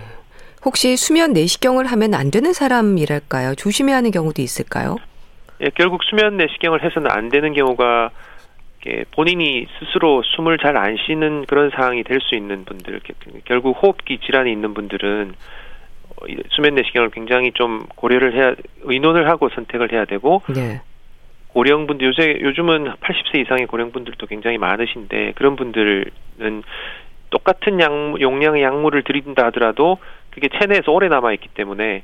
혹시 0.67 0.97
수면 0.97 1.33
내시경을 1.33 1.87
하면 1.87 2.13
안 2.15 2.33
되는 2.33 2.53
사람이랄까요? 2.53 3.55
조심해야 3.55 3.97
하는 3.97 4.11
경우도 4.11 4.43
있을까요? 4.43 4.97
예, 5.61 5.71
결국 5.77 6.03
수면 6.03 6.37
내시경을 6.37 6.83
해서는 6.83 7.09
안 7.11 7.29
되는 7.29 7.55
경우가 7.55 8.11
본인이 9.13 9.67
스스로 9.79 10.23
숨을 10.25 10.59
잘 10.59 10.77
안 10.77 10.97
쉬는 10.97 11.47
그런 11.47 11.71
상황이 11.71 12.03
될 12.05 12.21
수 12.21 12.35
있는 12.37 12.65
분들, 12.65 13.01
결국 13.45 13.79
호흡기 13.83 14.19
질환이 14.19 14.51
있는 14.53 14.75
분들은 14.75 15.35
어, 16.17 16.27
수면 16.51 16.75
내시경을 16.75 17.11
굉장히 17.11 17.53
좀 17.53 17.87
고려를 17.95 18.35
해야 18.35 18.55
의논을 18.83 19.29
하고 19.29 19.49
선택을 19.49 19.93
해야 19.93 20.05
되고 20.05 20.43
네. 20.55 20.83
고령분들 21.49 22.07
요새 22.07 22.39
요즘은 22.41 22.93
80세 23.01 23.41
이상의 23.41 23.67
고령분들도 23.67 24.27
굉장히 24.27 24.59
많으신데 24.59 25.33
그런 25.37 25.57
분들은 25.57 26.63
똑같은 27.31 27.81
양 27.81 28.15
용량의 28.21 28.63
약물을 28.63 29.03
드린다 29.03 29.47
하더라도 29.47 29.99
그게 30.37 30.49
체내에서 30.61 30.93
오래 30.93 31.09
남아 31.09 31.33
있기 31.33 31.49
때문에 31.55 32.03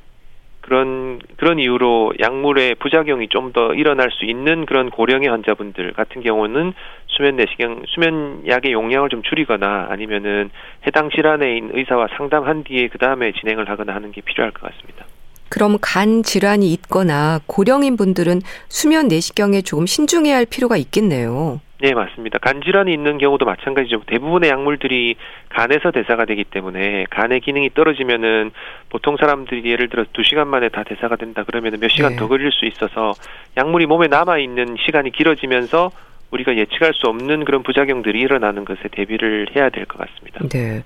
그런 0.62 1.20
그런 1.36 1.58
이유로 1.58 2.14
약물의 2.18 2.76
부작용이 2.76 3.28
좀 3.28 3.52
더 3.52 3.74
일어날 3.74 4.10
수 4.10 4.24
있는 4.24 4.64
그런 4.64 4.88
고령의 4.88 5.28
환자분들 5.28 5.92
같은 5.92 6.22
경우는 6.22 6.72
수면 7.08 7.36
내시경 7.36 7.82
수면 7.88 8.42
약의 8.48 8.72
용량을 8.72 9.10
좀 9.10 9.22
줄이거나 9.22 9.88
아니면은 9.90 10.50
해당 10.86 11.10
질환에 11.10 11.58
있는 11.58 11.76
의사와 11.76 12.06
상담한 12.16 12.64
뒤에 12.64 12.88
그 12.88 12.96
다음에 12.96 13.32
진행을 13.32 13.68
하거나 13.68 13.94
하는 13.94 14.10
게 14.12 14.22
필요할 14.22 14.52
것 14.52 14.62
같습니다. 14.70 15.04
그럼 15.50 15.76
간 15.82 16.22
질환이 16.22 16.72
있거나 16.72 17.40
고령인 17.46 17.98
분들은 17.98 18.40
수면 18.70 19.08
내시경에 19.08 19.60
조금 19.60 19.84
신중해야 19.84 20.36
할 20.36 20.46
필요가 20.46 20.78
있겠네요. 20.78 21.60
네, 21.82 21.94
맞습니다. 21.94 22.38
간 22.38 22.62
질환이 22.62 22.92
있는 22.92 23.18
경우도 23.18 23.44
마찬가지죠. 23.44 24.02
대부분의 24.06 24.50
약물들이 24.50 25.16
간에서 25.48 25.90
대사가 25.90 26.24
되기 26.26 26.44
때문에 26.44 27.06
간의 27.10 27.40
기능이 27.40 27.70
떨어지면은 27.74 28.52
보통 28.88 29.16
사람들이 29.16 29.68
예를 29.68 29.88
들어 29.88 30.04
두 30.12 30.22
시간 30.22 30.46
만에 30.46 30.68
다 30.68 30.84
대사가 30.84 31.16
된다 31.16 31.42
그러면 31.44 31.80
몇 31.80 31.88
시간 31.90 32.12
네. 32.12 32.16
더 32.18 32.28
걸릴 32.28 32.52
수 32.52 32.66
있어서 32.66 33.14
약물이 33.56 33.86
몸에 33.86 34.06
남아 34.06 34.38
있는 34.38 34.76
시간이 34.86 35.10
길어지면서 35.10 35.90
우리가 36.30 36.56
예측할 36.56 36.94
수 36.94 37.08
없는 37.08 37.44
그런 37.44 37.64
부작용들이 37.64 38.20
일어나는 38.20 38.64
것에 38.64 38.82
대비를 38.92 39.48
해야 39.56 39.68
될 39.68 39.84
것 39.86 39.98
같습니다. 39.98 40.38
네. 40.50 40.84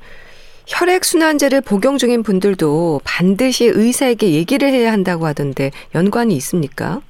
혈액순환제를 0.67 1.61
복용 1.61 1.99
중인 1.99 2.23
분들도 2.23 3.03
반드시 3.05 3.67
의사에게 3.67 4.31
얘기를 4.33 4.71
해야 4.71 4.93
한다고 4.93 5.27
하던데 5.27 5.71
연관이 5.95 6.35
있습니까? 6.37 7.03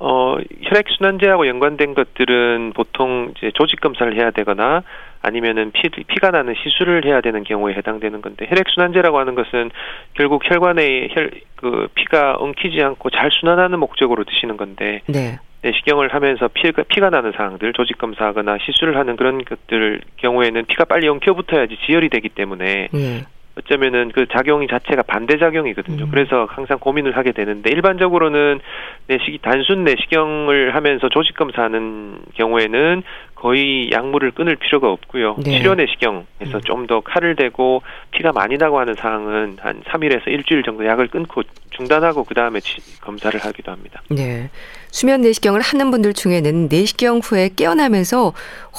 어, 0.00 0.36
혈액순환제하고 0.62 1.48
연관된 1.48 1.94
것들은 1.94 2.72
보통 2.74 3.32
이제 3.36 3.50
조직 3.54 3.80
검사를 3.80 4.14
해야 4.16 4.30
되거나 4.30 4.82
아니면은 5.20 5.72
피, 5.72 5.88
피가 5.88 6.30
나는 6.30 6.54
시술을 6.54 7.04
해야 7.04 7.20
되는 7.20 7.42
경우에 7.42 7.74
해당되는 7.74 8.22
건데 8.22 8.46
혈액순환제라고 8.48 9.18
하는 9.18 9.34
것은 9.34 9.70
결국 10.14 10.42
혈관에 10.48 11.08
혈, 11.10 11.30
그 11.56 11.88
피가 11.94 12.36
엉키지 12.36 12.80
않고 12.80 13.10
잘 13.10 13.30
순환하는 13.32 13.80
목적으로 13.80 14.22
드시는 14.22 14.56
건데 14.56 15.02
네. 15.06 15.38
내시경을 15.62 16.14
하면서 16.14 16.46
피가, 16.46 16.84
피가 16.84 17.10
나는 17.10 17.32
상황들 17.32 17.72
조직 17.72 17.98
검사하거나 17.98 18.58
시술을 18.62 18.96
하는 18.96 19.16
그런 19.16 19.44
것들 19.44 20.00
경우에는 20.18 20.64
피가 20.66 20.84
빨리 20.84 21.08
엉켜붙어야지 21.08 21.78
지혈이 21.84 22.10
되기 22.10 22.28
때문에 22.28 22.88
네. 22.92 23.24
어쩌면은 23.58 24.10
그 24.14 24.26
작용이 24.26 24.68
자체가 24.68 25.02
반대 25.02 25.38
작용이거든요. 25.38 26.04
음. 26.04 26.10
그래서 26.10 26.46
항상 26.48 26.78
고민을 26.78 27.16
하게 27.16 27.32
되는데 27.32 27.70
일반적으로는 27.70 28.60
내시 29.08 29.38
단순 29.42 29.84
내시경을 29.84 30.74
하면서 30.74 31.08
조직 31.08 31.36
검사하는 31.36 32.18
경우에는 32.34 33.02
거의 33.40 33.90
약물을 33.92 34.32
끊을 34.32 34.56
필요가 34.56 34.90
없고요. 34.90 35.36
네. 35.44 35.58
치료 35.58 35.76
내시경에서 35.76 36.24
음. 36.42 36.60
좀더 36.64 37.00
칼을 37.00 37.36
대고 37.36 37.82
피가 38.10 38.32
많이 38.32 38.56
나고 38.56 38.80
하는 38.80 38.94
상황은 38.94 39.58
한 39.60 39.80
3일에서 39.82 40.26
일주일 40.26 40.64
정도 40.64 40.84
약을 40.84 41.06
끊고 41.06 41.42
중단하고 41.70 42.24
그 42.24 42.34
다음에 42.34 42.58
검사를 43.00 43.38
하기도 43.38 43.70
합니다. 43.70 44.02
네. 44.10 44.50
수면 44.88 45.20
내시경을 45.20 45.60
하는 45.60 45.92
분들 45.92 46.14
중에는 46.14 46.66
내시경 46.68 47.20
후에 47.22 47.50
깨어나면서 47.54 48.32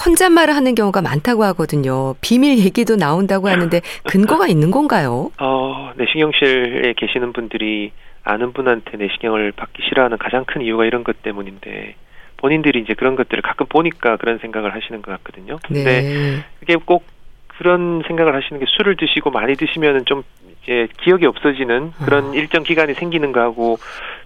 혼잣말을 0.05 0.53
하는 0.53 0.75
경우가 0.75 1.01
많다고 1.01 1.45
하거든요. 1.45 2.15
비밀 2.19 2.59
얘기도 2.59 2.97
나온다고 2.97 3.47
하는데 3.47 3.79
근거가 4.09 4.47
있는 4.49 4.71
건가요? 4.71 5.31
어, 5.39 5.91
내시경실에 5.95 6.95
계시는 6.97 7.31
분들이 7.31 7.93
아는 8.23 8.51
분한테 8.51 8.97
내시경을 8.97 9.53
받기 9.53 9.83
싫어하는 9.87 10.17
가장 10.17 10.43
큰 10.43 10.61
이유가 10.61 10.83
이런 10.83 11.05
것 11.05 11.23
때문인데 11.23 11.95
본인들이 12.39 12.79
이제 12.79 12.93
그런 12.93 13.15
것들을 13.15 13.41
가끔 13.41 13.65
보니까 13.67 14.17
그런 14.17 14.37
생각을 14.39 14.73
하시는 14.73 15.01
것 15.01 15.11
같거든요. 15.11 15.59
근데 15.65 16.01
네. 16.01 16.45
그게 16.59 16.75
꼭 16.75 17.05
그런 17.47 18.01
생각을 18.07 18.33
하시는 18.35 18.59
게 18.59 18.65
술을 18.67 18.95
드시고 18.95 19.31
많이 19.31 19.55
드시면은 19.55 20.05
좀 20.05 20.23
이제 20.63 20.87
기억이 21.01 21.25
없어지는 21.25 21.91
그런 22.05 22.29
어. 22.29 22.33
일정 22.33 22.63
기간이 22.63 22.93
생기는 22.93 23.31
거하고 23.33 23.77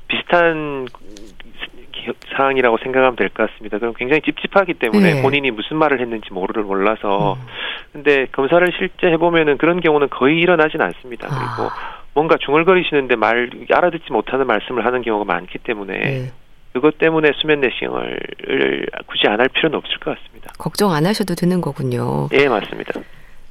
비슷한 0.07 0.87
상황이라고 2.35 2.77
생각하면 2.83 3.15
될 3.15 3.29
것 3.29 3.49
같습니다. 3.49 3.79
그럼 3.79 3.93
굉장히 3.97 4.21
찝찝하기 4.21 4.75
때문에 4.75 5.13
네. 5.15 5.21
본인이 5.21 5.49
무슨 5.51 5.77
말을 5.77 5.99
했는지 6.01 6.31
모르를 6.31 6.63
몰라서. 6.63 7.33
음. 7.33 7.47
근데 7.93 8.27
검사를 8.31 8.67
실제 8.77 9.07
해보면은 9.07 9.57
그런 9.57 9.79
경우는 9.79 10.09
거의 10.09 10.39
일어나진 10.39 10.81
않습니다. 10.81 11.27
그리고 11.27 11.69
아. 11.69 12.03
뭔가 12.13 12.37
중얼거리시는데 12.37 13.15
말 13.15 13.49
알아듣지 13.71 14.11
못하는 14.11 14.45
말씀을 14.45 14.85
하는 14.85 15.01
경우가 15.01 15.25
많기 15.25 15.57
때문에 15.59 15.97
네. 15.97 16.31
그것 16.73 16.97
때문에 16.97 17.31
수면 17.39 17.61
내시경을 17.61 18.19
굳이 19.07 19.27
안 19.27 19.39
할 19.39 19.47
필요는 19.49 19.77
없을 19.77 19.97
것 19.99 20.17
같습니다. 20.17 20.51
걱정 20.57 20.91
안 20.91 21.05
하셔도 21.05 21.35
되는 21.35 21.61
거군요. 21.61 22.29
예, 22.33 22.47
맞습니다. 22.47 22.93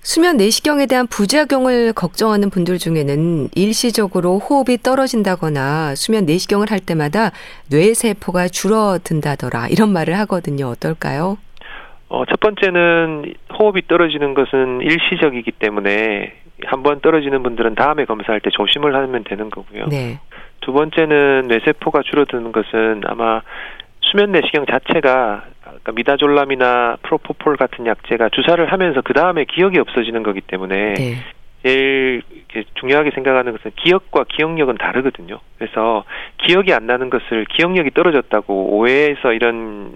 수면 0.05 0.37
내시경에 0.37 0.87
대한 0.87 1.07
부작용을 1.07 1.93
걱정하는 1.93 2.51
분들 2.51 2.79
중에는 2.79 3.49
일시적으로 3.55 4.39
호흡이 4.41 4.79
떨어진다거나 4.79 5.95
수면 5.95 6.27
내시경을 6.27 6.71
할 6.73 6.81
때마다 6.81 7.31
뇌세포가 7.71 8.49
줄어든다더라 8.49 9.69
이런 9.69 9.93
말을 9.93 10.19
하거든요. 10.21 10.67
어떨까요? 10.67 11.39
어, 12.09 12.25
첫 12.27 12.41
번째는 12.41 13.35
호흡이 13.59 13.83
떨어지는 13.87 14.35
것은 14.35 14.81
일시적이기 14.83 15.53
때문에 15.53 16.33
한번 16.67 17.01
떨어지는 17.01 17.43
분들은 17.43 17.75
다음에 17.77 18.05
검사할 18.05 18.41
때 18.41 18.51
조심을 18.51 18.95
하면 18.95 19.25
되는 19.25 19.51
거고요. 19.51 19.87
네. 19.87 20.19
두 20.63 20.73
번째는 20.73 21.49
뇌세포가 21.49 22.03
줄어드는 22.03 22.53
것은 22.53 23.03
아마 23.05 23.43
수면 24.01 24.33
내시경 24.33 24.67
자체가 24.67 25.45
그러니까 25.63 25.93
미다졸람이나 25.93 26.97
프로포폴 27.03 27.57
같은 27.57 27.87
약제가 27.87 28.31
주사를 28.31 28.73
하면서 28.73 29.01
그 29.03 29.13
다음에 29.13 29.45
기억이 29.45 29.79
없어지는 29.79 30.23
거기 30.23 30.41
때문에 30.41 30.95
네. 30.95 31.15
제일 31.63 32.23
중요하게 32.75 33.13
생각하는 33.13 33.53
것은 33.53 33.71
기억과 33.77 34.25
기억력은 34.29 34.77
다르거든요. 34.79 35.39
그래서 35.59 36.05
기억이 36.39 36.73
안 36.73 36.87
나는 36.87 37.09
것을 37.09 37.45
기억력이 37.45 37.91
떨어졌다고 37.91 38.77
오해해서 38.77 39.33
이런 39.33 39.93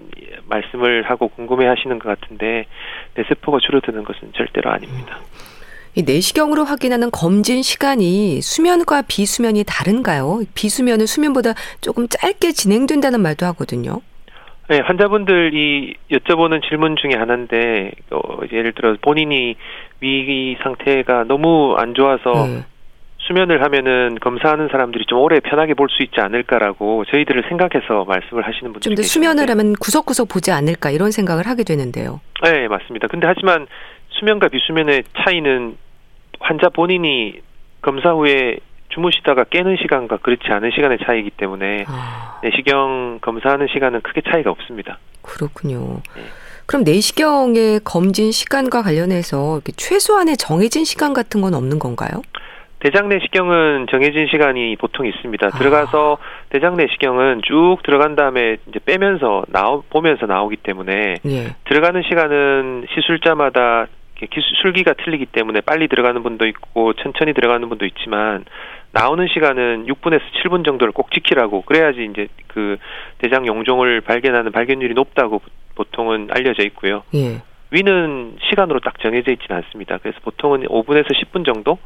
말씀을 0.47 1.03
하고 1.03 1.27
궁금해 1.27 1.67
하시는 1.67 1.99
것 1.99 2.07
같은데 2.07 2.65
뇌세포가 3.15 3.59
줄어드는 3.59 4.03
것은 4.05 4.31
절대로 4.33 4.71
아닙니다. 4.71 5.19
이 5.97 6.03
내시경으로 6.03 6.63
확인하는 6.63 7.09
검진 7.09 7.63
시간이 7.63 8.39
수면과 8.41 9.01
비수면이 9.07 9.63
다른가요? 9.65 10.41
비수면은 10.53 11.07
수면보다 11.07 11.55
조금 11.81 12.07
짧게 12.07 12.51
진행된다는 12.51 13.19
말도 13.19 13.47
하거든요. 13.47 14.01
네, 14.69 14.79
환자분들이 14.79 15.95
여쭤보는 16.11 16.61
질문 16.69 16.97
중에 16.97 17.15
하나인데 17.17 17.89
어, 18.11 18.19
예를 18.51 18.73
들어 18.73 18.95
본인이 19.01 19.55
위 19.99 20.55
상태가 20.61 21.23
너무 21.23 21.73
안 21.79 21.95
좋아서 21.95 22.45
네. 22.45 22.63
수면을 23.17 23.63
하면은 23.63 24.19
검사하는 24.21 24.67
사람들이 24.69 25.05
좀 25.07 25.17
오래 25.17 25.39
편하게 25.39 25.73
볼 25.73 25.89
수 25.89 26.03
있지 26.03 26.21
않을까라고 26.21 27.05
저희들을 27.05 27.45
생각해서 27.49 28.05
말씀을 28.05 28.45
하시는 28.45 28.71
분들 28.71 28.81
좀더 28.81 29.01
수면을 29.01 29.49
하면 29.49 29.73
구석구석 29.73 30.27
보지 30.29 30.51
않을까 30.51 30.91
이런 30.91 31.09
생각을 31.09 31.47
하게 31.47 31.63
되는데요. 31.63 32.21
네, 32.43 32.67
맞습니다. 32.67 33.07
근데 33.07 33.25
하지만 33.25 33.65
수면과 34.09 34.49
비수면의 34.49 35.03
차이는 35.23 35.75
환자 36.39 36.69
본인이 36.69 37.39
검사 37.81 38.11
후에 38.11 38.57
주무시다가 38.89 39.43
깨는 39.45 39.77
시간과 39.81 40.17
그렇지 40.17 40.47
않은 40.47 40.71
시간의 40.71 40.99
차이이기 41.05 41.31
때문에 41.31 41.85
아. 41.87 42.39
내시경 42.43 43.19
검사하는 43.21 43.67
시간은 43.71 44.01
크게 44.01 44.21
차이가 44.21 44.51
없습니다. 44.51 44.97
그렇군요. 45.21 46.01
네. 46.15 46.23
그럼 46.65 46.83
내시경의 46.83 47.81
검진 47.83 48.31
시간과 48.31 48.81
관련해서 48.81 49.61
최소한의 49.77 50.37
정해진 50.37 50.83
시간 50.83 51.13
같은 51.13 51.41
건 51.41 51.53
없는 51.53 51.79
건가요? 51.79 52.21
대장 52.79 53.09
내시경은 53.09 53.87
정해진 53.89 54.27
시간이 54.27 54.75
보통 54.75 55.07
있습니다. 55.07 55.49
들어가서 55.49 56.19
아. 56.21 56.49
대장 56.49 56.75
내시경은 56.75 57.41
쭉 57.43 57.77
들어간 57.83 58.15
다음에 58.15 58.57
이제 58.67 58.79
빼면서 58.85 59.45
나오 59.47 59.81
보면서 59.89 60.25
나오기 60.25 60.57
때문에 60.57 61.15
예. 61.25 61.55
들어가는 61.65 62.03
시간은 62.03 62.85
시술자마다 62.93 63.87
술기가 64.61 64.93
틀리기 64.93 65.27
때문에 65.27 65.61
빨리 65.61 65.87
들어가는 65.87 66.21
분도 66.23 66.47
있고 66.47 66.93
천천히 66.93 67.33
들어가는 67.33 67.67
분도 67.69 67.85
있지만 67.85 68.45
나오는 68.91 69.27
시간은 69.27 69.85
6분에서 69.85 70.21
7분 70.43 70.65
정도를 70.65 70.91
꼭 70.91 71.11
지키라고 71.11 71.61
그래야지 71.61 72.07
이제 72.11 72.27
그 72.47 72.77
대장 73.19 73.45
용종을 73.45 74.01
발견하는 74.01 74.51
발견율이 74.51 74.93
높다고 74.93 75.41
보통은 75.75 76.29
알려져 76.31 76.63
있고요. 76.63 77.03
예. 77.13 77.41
위는 77.71 78.37
시간으로 78.49 78.79
딱 78.79 78.99
정해져 78.99 79.31
있지는 79.31 79.57
않습니다. 79.57 79.97
그래서 79.97 80.19
보통은 80.21 80.63
5분에서 80.67 81.13
10분 81.13 81.45
정도 81.45 81.77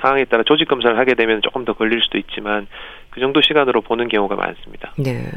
상황에 0.00 0.24
따라 0.24 0.42
조직 0.44 0.68
검사를 0.68 0.96
하게 0.96 1.14
되면 1.14 1.42
조금 1.42 1.64
더 1.64 1.72
걸릴 1.72 2.00
수도 2.02 2.18
있지만 2.18 2.66
그 3.10 3.20
정도 3.20 3.40
시간으로 3.42 3.80
보는 3.80 4.08
경우가 4.08 4.36
많습니다. 4.36 4.92
네. 4.98 5.30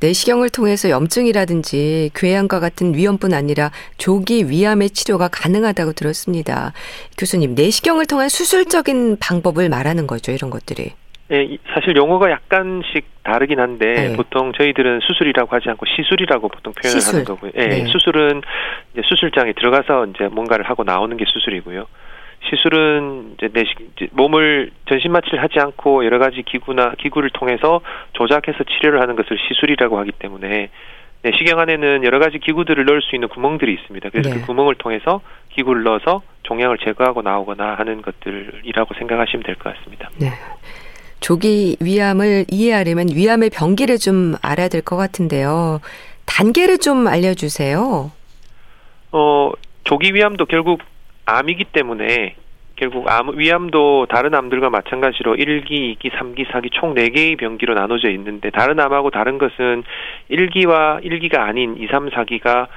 내시경을 0.00 0.48
통해서 0.50 0.88
염증이라든지 0.90 2.10
궤양과 2.14 2.58
같은 2.58 2.94
위험뿐 2.94 3.34
아니라 3.34 3.70
조기 3.98 4.48
위암의 4.48 4.90
치료가 4.90 5.28
가능하다고 5.28 5.92
들었습니다. 5.92 6.72
교수님, 7.18 7.54
내시경을 7.54 8.06
통한 8.06 8.28
수술적인 8.28 9.18
방법을 9.20 9.68
말하는 9.68 10.06
거죠, 10.06 10.32
이런 10.32 10.50
것들이. 10.50 10.92
네, 11.28 11.58
사실 11.72 11.94
용어가 11.94 12.28
약간씩 12.28 13.04
다르긴 13.22 13.60
한데 13.60 13.86
네. 13.86 14.16
보통 14.16 14.52
저희들은 14.52 14.98
수술이라고 15.00 15.54
하지 15.54 15.68
않고 15.68 15.86
시술이라고 15.86 16.48
보통 16.48 16.72
표현을 16.72 17.00
시술. 17.00 17.14
하는 17.14 17.24
거고요. 17.24 17.52
네, 17.54 17.66
네. 17.68 17.86
수술은 17.86 18.42
이제 18.92 19.02
수술장에 19.04 19.52
들어가서 19.52 20.06
이제 20.06 20.24
뭔가를 20.24 20.68
하고 20.68 20.82
나오는 20.82 21.16
게 21.16 21.24
수술이고요. 21.28 21.86
시술은 22.48 23.34
이제 23.36 23.48
내 23.52 23.64
몸을 24.12 24.70
전신 24.88 25.12
마취를 25.12 25.42
하지 25.42 25.60
않고 25.60 26.04
여러 26.04 26.18
가지 26.18 26.42
기구나 26.42 26.92
기구를 26.98 27.30
통해서 27.30 27.80
조작해서 28.14 28.64
치료를 28.64 29.00
하는 29.00 29.14
것을 29.16 29.36
시술이라고 29.48 29.98
하기 29.98 30.12
때문에 30.12 30.70
내시경 31.22 31.58
안에는 31.60 32.02
여러 32.04 32.18
가지 32.18 32.38
기구들을 32.38 32.82
넣을 32.86 33.02
수 33.02 33.14
있는 33.14 33.28
구멍들이 33.28 33.74
있습니다. 33.74 34.08
그래서 34.08 34.30
그 34.30 34.34
네. 34.36 34.40
그 34.40 34.46
구멍을 34.46 34.76
통해서 34.76 35.20
기구를 35.50 35.82
넣어서 35.82 36.22
종양을 36.44 36.78
제거하고 36.78 37.20
나오거나 37.22 37.74
하는 37.74 38.00
것들이라고 38.00 38.94
생각하시면 38.94 39.42
될 39.42 39.54
것 39.56 39.74
같습니다. 39.76 40.08
네. 40.18 40.30
조기 41.20 41.76
위암을 41.80 42.46
이해하려면 42.50 43.08
위암의 43.14 43.50
병기를 43.50 43.98
좀 43.98 44.34
알아야 44.40 44.68
될 44.68 44.80
것 44.80 44.96
같은데요. 44.96 45.80
단계를 46.24 46.78
좀 46.78 47.06
알려주세요. 47.06 48.10
어, 49.12 49.50
조기 49.84 50.14
위암도 50.14 50.46
결국 50.46 50.80
암이기 51.38 51.64
때문에 51.64 52.34
결국 52.76 53.10
암, 53.10 53.36
위암도 53.36 54.06
다른 54.06 54.34
암들과 54.34 54.70
마찬가지로 54.70 55.36
1기, 55.36 55.98
2기, 55.98 56.10
3기, 56.10 56.46
4기 56.46 56.70
총 56.72 56.94
4개의 56.94 57.38
병기로 57.38 57.74
나눠져 57.74 58.10
있는데 58.10 58.48
다른 58.50 58.80
암하고 58.80 59.10
다른 59.10 59.36
것은 59.36 59.84
1기와 60.30 61.04
1기가 61.04 61.40
아닌 61.40 61.76
2, 61.76 61.88
3, 61.88 62.08
4기가 62.08 62.68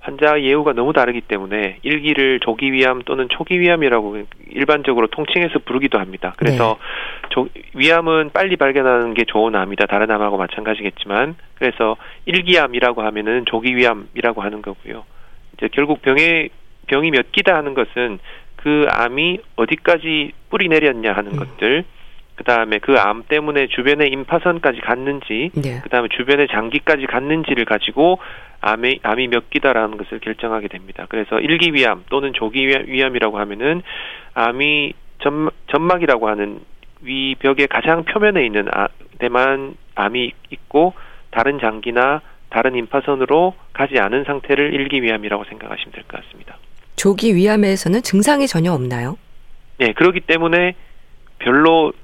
환자 0.00 0.40
예후가 0.40 0.72
너무 0.72 0.94
다르기 0.94 1.20
때문에 1.20 1.76
1기를 1.84 2.40
조기 2.40 2.72
위암 2.72 3.02
또는 3.02 3.28
초기 3.28 3.60
위암이라고 3.60 4.22
일반적으로 4.48 5.08
통칭해서 5.08 5.58
부르기도 5.66 5.98
합니다. 5.98 6.32
그래서 6.38 6.78
네. 7.22 7.28
조, 7.28 7.48
위암은 7.74 8.30
빨리 8.32 8.56
발견하는 8.56 9.12
게 9.12 9.24
좋은 9.26 9.54
암이다. 9.54 9.86
다른 9.86 10.10
암하고 10.10 10.38
마찬가지겠지만 10.38 11.36
그래서 11.54 11.96
1기암이라고 12.26 13.00
하면은 13.00 13.44
조기 13.44 13.76
위암이라고 13.76 14.40
하는 14.40 14.62
거고요. 14.62 15.04
이제 15.58 15.68
결국 15.70 16.00
병의 16.00 16.48
병이 16.90 17.10
몇 17.12 17.30
기다 17.32 17.54
하는 17.54 17.74
것은 17.74 18.18
그 18.56 18.86
암이 18.90 19.38
어디까지 19.56 20.32
뿌리 20.50 20.68
내렸냐 20.68 21.12
하는 21.12 21.32
음. 21.32 21.38
것들 21.38 21.84
그 22.34 22.44
다음에 22.44 22.78
그 22.78 22.96
암 22.98 23.24
때문에 23.28 23.66
주변에 23.68 24.06
임파선까지 24.06 24.80
갔는지, 24.80 25.50
네. 25.54 25.80
그 25.82 25.90
다음에 25.90 26.08
주변에 26.08 26.46
장기까지 26.46 27.04
갔는지를 27.04 27.66
가지고 27.66 28.18
암이, 28.62 29.00
암이 29.02 29.28
몇 29.28 29.50
기다라는 29.50 29.98
것을 29.98 30.20
결정하게 30.20 30.68
됩니다. 30.68 31.04
그래서 31.10 31.38
일기 31.38 31.74
위암 31.74 32.04
또는 32.08 32.32
조기 32.32 32.66
위암이라고 32.66 33.38
하면은 33.38 33.82
암이 34.32 34.94
점, 35.18 35.50
점막이라고 35.70 36.28
하는 36.28 36.60
위벽의 37.02 37.68
가장 37.68 38.04
표면에 38.04 38.44
있는 38.46 38.68
아, 38.72 38.88
데만 39.18 39.74
암이 39.94 40.32
있고 40.50 40.94
다른 41.30 41.60
장기나 41.60 42.22
다른 42.48 42.74
임파선으로 42.74 43.54
가지 43.74 43.98
않은 43.98 44.24
상태를 44.24 44.72
일기 44.72 45.02
위암이라고 45.02 45.44
생각하시면 45.44 45.92
될 45.92 46.04
것 46.04 46.22
같습니다. 46.24 46.56
조기 47.00 47.34
위암에서는 47.34 48.02
증상이 48.02 48.46
전혀 48.46 48.74
없나요? 48.74 49.16
네, 49.78 49.94
그렇기 49.94 50.20
때문에 50.20 50.74
별로 51.38 51.94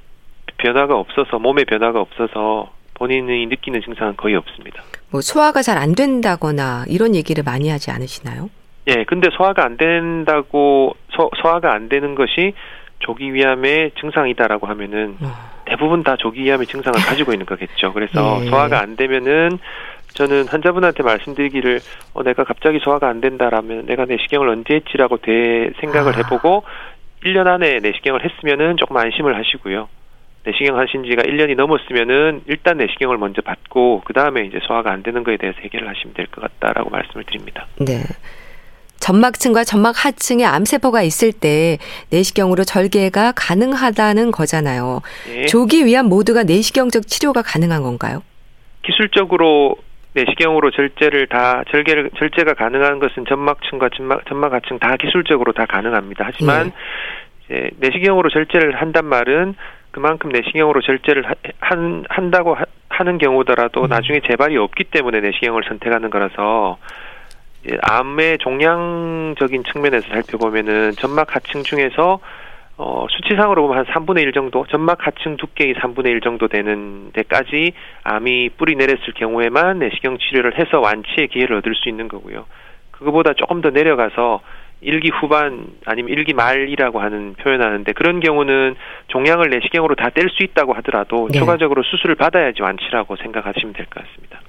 변화가 0.56 0.96
없어서 0.96 1.38
몸에 1.38 1.64
변화가 1.64 2.00
없어서 2.00 2.72
본인이 2.94 3.44
느끼는 3.44 3.82
증상은 3.82 4.16
거의 4.16 4.36
없습니다. 4.36 4.82
뭐 5.10 5.20
소화가 5.20 5.60
잘 5.60 5.76
안 5.76 5.94
된다거나 5.94 6.86
이런 6.88 7.14
얘기를 7.14 7.44
많이 7.44 7.68
하지 7.68 7.90
않으시나요? 7.90 8.48
예, 8.88 9.04
근데 9.04 9.28
소화가 9.36 9.66
안 9.66 9.76
된다고 9.76 10.96
소, 11.14 11.30
소화가 11.42 11.74
안 11.74 11.90
되는 11.90 12.14
것이 12.14 12.54
조기 13.00 13.34
위암의 13.34 13.92
증상이다라고 14.00 14.66
하면은 14.66 15.18
어. 15.20 15.26
대부분 15.66 16.04
다 16.04 16.16
조기 16.16 16.42
위암의 16.44 16.68
증상을 16.68 16.98
가지고 16.98 17.32
있는 17.32 17.44
거겠죠. 17.44 17.92
그래서 17.92 18.40
예. 18.46 18.48
소화가 18.48 18.80
안 18.80 18.96
되면은 18.96 19.58
저는 20.16 20.48
환자분한테 20.48 21.02
말씀드리기를 21.02 21.80
어, 22.14 22.22
내가 22.22 22.44
갑자기 22.44 22.78
소화가 22.82 23.08
안 23.08 23.20
된다라면 23.20 23.86
내가 23.86 24.06
내시경을 24.06 24.48
언제 24.48 24.74
했지라고 24.74 25.18
대 25.18 25.70
생각을 25.80 26.14
아. 26.14 26.16
해보고 26.18 26.64
1년 27.24 27.46
안에 27.46 27.80
내시경을 27.80 28.24
했으면은 28.24 28.76
조금 28.76 28.96
안심을 28.96 29.36
하시고요. 29.36 29.88
내시경 30.44 30.78
하신 30.78 31.04
지가 31.04 31.22
1년이 31.22 31.56
넘었으면은 31.56 32.42
일단 32.46 32.76
내시경을 32.78 33.18
먼저 33.18 33.42
받고 33.42 34.02
그 34.04 34.12
다음에 34.12 34.44
이제 34.44 34.58
소화가 34.62 34.92
안 34.92 35.02
되는 35.02 35.24
거에 35.24 35.36
대해서 35.36 35.58
해결을 35.60 35.88
하시면 35.88 36.14
될 36.14 36.26
것 36.28 36.40
같다라고 36.40 36.90
말씀을 36.90 37.24
드립니다. 37.24 37.66
네. 37.78 38.02
점막층과 39.00 39.64
점막 39.64 40.04
하층에 40.04 40.44
암세포가 40.44 41.02
있을 41.02 41.32
때 41.32 41.78
내시경으로 42.10 42.64
절개가 42.64 43.32
가능하다는 43.36 44.30
거잖아요. 44.30 45.02
네. 45.28 45.46
조기 45.46 45.84
위암 45.84 46.06
모두가 46.06 46.44
내시경적 46.44 47.06
치료가 47.06 47.42
가능한 47.42 47.82
건가요? 47.82 48.22
기술적으로 48.84 49.76
내시경으로 50.16 50.70
절제를 50.70 51.26
다 51.26 51.62
절개를 51.70 52.10
절제가 52.16 52.54
가능한 52.54 52.98
것은 53.00 53.26
점막층과 53.28 53.90
점막 53.94 54.24
점막 54.26 54.52
하층 54.54 54.78
다 54.78 54.96
기술적으로 54.96 55.52
다 55.52 55.66
가능합니다. 55.66 56.24
하지만 56.26 56.72
네. 57.48 57.68
이제 57.68 57.70
내시경으로 57.78 58.30
절제를 58.30 58.80
한단 58.80 59.04
말은 59.04 59.54
그만큼 59.90 60.30
내시경으로 60.30 60.80
절제를 60.80 61.24
한, 61.60 62.04
한다고 62.08 62.54
하, 62.54 63.04
는 63.04 63.18
경우더라도 63.18 63.82
음. 63.82 63.88
나중에 63.88 64.20
재발이 64.26 64.56
없기 64.56 64.84
때문에 64.84 65.20
내시경을 65.20 65.64
선택하는 65.68 66.08
거라서 66.08 66.78
암의 67.82 68.38
종양적인 68.38 69.64
측면에서 69.64 70.08
살펴보면은 70.08 70.92
점막 70.92 71.34
하층 71.34 71.62
중에서 71.62 72.20
어, 72.78 73.06
수치상으로 73.08 73.62
보면 73.62 73.78
한 73.78 73.84
3분의 73.86 74.20
1 74.22 74.32
정도, 74.32 74.66
점막 74.66 75.06
하층 75.06 75.36
두께의 75.38 75.74
3분의 75.76 76.08
1 76.08 76.20
정도 76.20 76.46
되는 76.48 77.10
데까지 77.14 77.72
암이 78.04 78.50
뿌리 78.58 78.76
내렸을 78.76 79.14
경우에만 79.14 79.78
내시경 79.78 80.18
치료를 80.18 80.58
해서 80.58 80.80
완치의 80.80 81.28
기회를 81.28 81.56
얻을 81.56 81.74
수 81.74 81.88
있는 81.88 82.08
거고요. 82.08 82.44
그거보다 82.90 83.32
조금 83.34 83.62
더 83.62 83.70
내려가서 83.70 84.40
일기 84.82 85.08
후반 85.08 85.68
아니면 85.86 86.12
일기 86.12 86.34
말이라고 86.34 87.00
하는 87.00 87.34
표현하는데 87.38 87.90
그런 87.94 88.20
경우는 88.20 88.76
종양을 89.08 89.48
내시경으로 89.48 89.94
다 89.94 90.10
뗄 90.10 90.28
수 90.28 90.42
있다고 90.42 90.74
하더라도 90.74 91.28
네. 91.32 91.38
추가적으로 91.38 91.82
수술을 91.82 92.14
받아야지 92.14 92.60
완치라고 92.60 93.16
생각하시면 93.16 93.72
될 93.72 93.86
것 93.86 94.04
같습니다. 94.04 94.40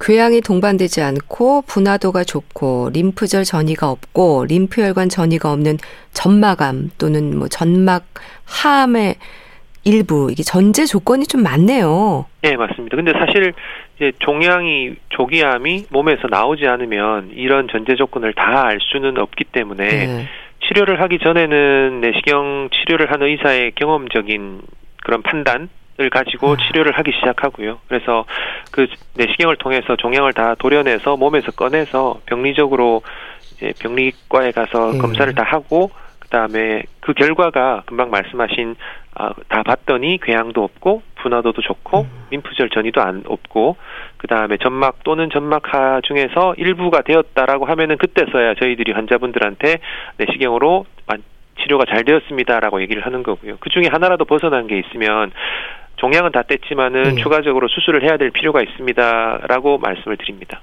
궤양이 0.00 0.40
동반되지 0.40 1.02
않고 1.02 1.62
분화도가 1.62 2.24
좋고 2.24 2.90
림프절 2.92 3.44
전이가 3.44 3.90
없고 3.90 4.46
림프혈관 4.48 5.08
전이가 5.08 5.52
없는 5.52 5.78
점막암 6.12 6.90
또는 6.98 7.36
뭐 7.38 7.48
전막 7.48 8.04
하암의 8.44 9.16
일부 9.84 10.28
이게 10.30 10.42
전제 10.42 10.84
조건이 10.84 11.26
좀 11.26 11.42
많네요. 11.42 12.26
네, 12.42 12.56
맞습니다. 12.56 12.96
근데 12.96 13.12
사실 13.12 13.54
이제 13.96 14.12
종양이 14.18 14.92
조기암이 15.10 15.86
몸에서 15.90 16.28
나오지 16.28 16.66
않으면 16.66 17.30
이런 17.34 17.68
전제 17.68 17.94
조건을 17.96 18.34
다 18.34 18.66
알 18.68 18.78
수는 18.80 19.18
없기 19.18 19.44
때문에 19.44 19.88
네. 19.88 20.26
치료를 20.66 21.00
하기 21.00 21.18
전에는 21.20 22.00
내시경 22.00 22.68
치료를 22.72 23.10
한 23.10 23.22
의사의 23.22 23.72
경험적인 23.76 24.60
그런 25.04 25.22
판단 25.22 25.70
을 26.00 26.10
가지고 26.10 26.52
음. 26.52 26.56
치료를 26.58 26.92
하기 26.92 27.10
시작하고요. 27.10 27.80
그래서 27.88 28.24
그 28.70 28.86
내시경을 29.16 29.56
통해서 29.56 29.96
종양을 29.96 30.32
다 30.32 30.54
도려내서 30.56 31.16
몸에서 31.16 31.50
꺼내서 31.50 32.20
병리적으로 32.26 33.02
이제 33.54 33.72
병리과에 33.80 34.52
가서 34.52 34.92
음. 34.92 34.98
검사를 34.98 35.34
다 35.34 35.42
하고 35.42 35.90
그다음에 36.20 36.84
그 37.00 37.14
결과가 37.14 37.82
금방 37.86 38.10
말씀하신 38.10 38.76
아, 39.16 39.32
다 39.48 39.64
봤더니 39.64 40.20
궤양도 40.22 40.62
없고 40.62 41.02
분화도도 41.16 41.62
좋고 41.62 42.02
음. 42.02 42.26
민프절 42.30 42.70
전이도 42.70 43.02
안 43.02 43.24
없고 43.26 43.76
그다음에 44.18 44.56
점막 44.58 45.02
또는 45.02 45.30
점막하 45.32 46.00
중에서 46.04 46.54
일부가 46.58 47.02
되었다라고 47.02 47.66
하면은 47.66 47.98
그때서야 47.98 48.54
저희들이 48.54 48.92
환자분들한테 48.92 49.80
내시경으로 50.18 50.86
치료가 51.60 51.84
잘 51.84 52.04
되었습니다라고 52.04 52.80
얘기를 52.82 53.04
하는 53.04 53.22
거고요. 53.22 53.56
그 53.60 53.68
중에 53.70 53.88
하나라도 53.90 54.24
벗어난 54.24 54.66
게 54.66 54.78
있으면 54.78 55.30
종양은 55.98 56.32
다 56.32 56.42
뗐지만은 56.42 57.14
네. 57.14 57.22
추가적으로 57.22 57.68
수술을 57.68 58.02
해야 58.02 58.16
될 58.16 58.30
필요가 58.30 58.62
있습니다라고 58.62 59.78
말씀을 59.78 60.16
드립니다. 60.16 60.60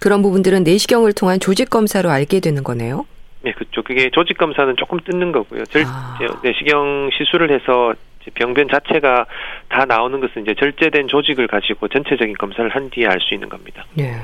그런 0.00 0.22
부분들은 0.22 0.64
내시경을 0.64 1.12
통한 1.12 1.40
조직 1.40 1.70
검사로 1.70 2.10
알게 2.10 2.40
되는 2.40 2.62
거네요. 2.62 3.06
네, 3.42 3.52
그렇죠. 3.52 3.82
그게 3.82 4.10
조직 4.10 4.38
검사는 4.38 4.74
조금 4.76 4.98
뜯는 5.00 5.32
거고요. 5.32 5.64
절, 5.66 5.82
아. 5.86 6.18
내시경 6.42 7.10
시술을 7.12 7.52
해서 7.52 7.94
병변 8.34 8.68
자체가 8.68 9.26
다 9.68 9.84
나오는 9.84 10.20
것은 10.20 10.42
이제 10.42 10.54
절제된 10.54 11.08
조직을 11.08 11.46
가지고 11.46 11.88
전체적인 11.88 12.34
검사를 12.34 12.68
한 12.68 12.90
뒤에 12.90 13.06
알 13.06 13.20
수 13.20 13.34
있는 13.34 13.48
겁니다. 13.48 13.84
네. 13.94 14.14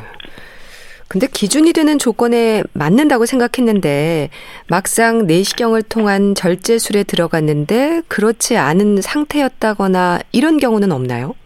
근데 1.14 1.28
기준이 1.28 1.72
되는 1.72 2.00
조건에 2.00 2.64
맞는다고 2.72 3.24
생각했는데 3.24 4.30
막상 4.68 5.28
내시경을 5.28 5.82
통한 5.82 6.34
절제술에 6.34 7.04
들어갔는데 7.04 8.02
그렇지 8.08 8.56
않은 8.56 9.00
상태였다거나 9.00 10.18
이런 10.32 10.56
경우는 10.56 10.90
없나요? 10.90 11.36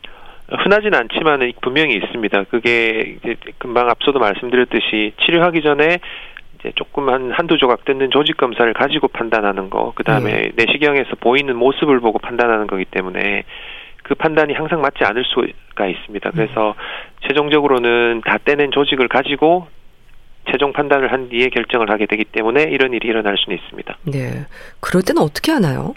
흔하진 0.48 0.94
않지만 0.94 1.52
분명히 1.60 1.96
있습니다. 1.96 2.44
그게 2.44 3.18
금방 3.58 3.90
앞서도 3.90 4.18
말씀드렸듯이 4.18 5.12
치료하기 5.26 5.60
전에 5.60 5.98
이제 6.58 6.72
조금 6.74 7.10
한 7.10 7.30
한두 7.30 7.58
조각 7.58 7.84
뜯는 7.84 8.08
조직 8.10 8.38
검사를 8.38 8.72
가지고 8.72 9.08
판단하는 9.08 9.68
거, 9.68 9.92
그 9.94 10.02
다음에 10.02 10.32
네. 10.32 10.52
내시경에서 10.56 11.16
보이는 11.20 11.54
모습을 11.54 12.00
보고 12.00 12.18
판단하는 12.18 12.68
거기 12.68 12.86
때문에 12.86 13.44
그 14.08 14.14
판단이 14.14 14.54
항상 14.54 14.80
맞지 14.80 15.04
않을 15.04 15.22
수가 15.24 15.86
있습니다. 15.86 16.30
그래서 16.30 16.70
음. 16.70 16.74
최종적으로는 17.28 18.22
다 18.24 18.38
떼낸 18.42 18.70
조직을 18.70 19.08
가지고 19.08 19.68
최종 20.50 20.72
판단을 20.72 21.12
한 21.12 21.28
뒤에 21.28 21.50
결정을 21.50 21.90
하게 21.90 22.06
되기 22.06 22.24
때문에 22.24 22.62
이런 22.62 22.94
일이 22.94 23.06
일어날 23.06 23.36
수는 23.36 23.58
있습니다. 23.58 23.98
네. 24.04 24.46
그럴 24.80 25.02
때는 25.02 25.20
어떻게 25.20 25.52
하나요? 25.52 25.94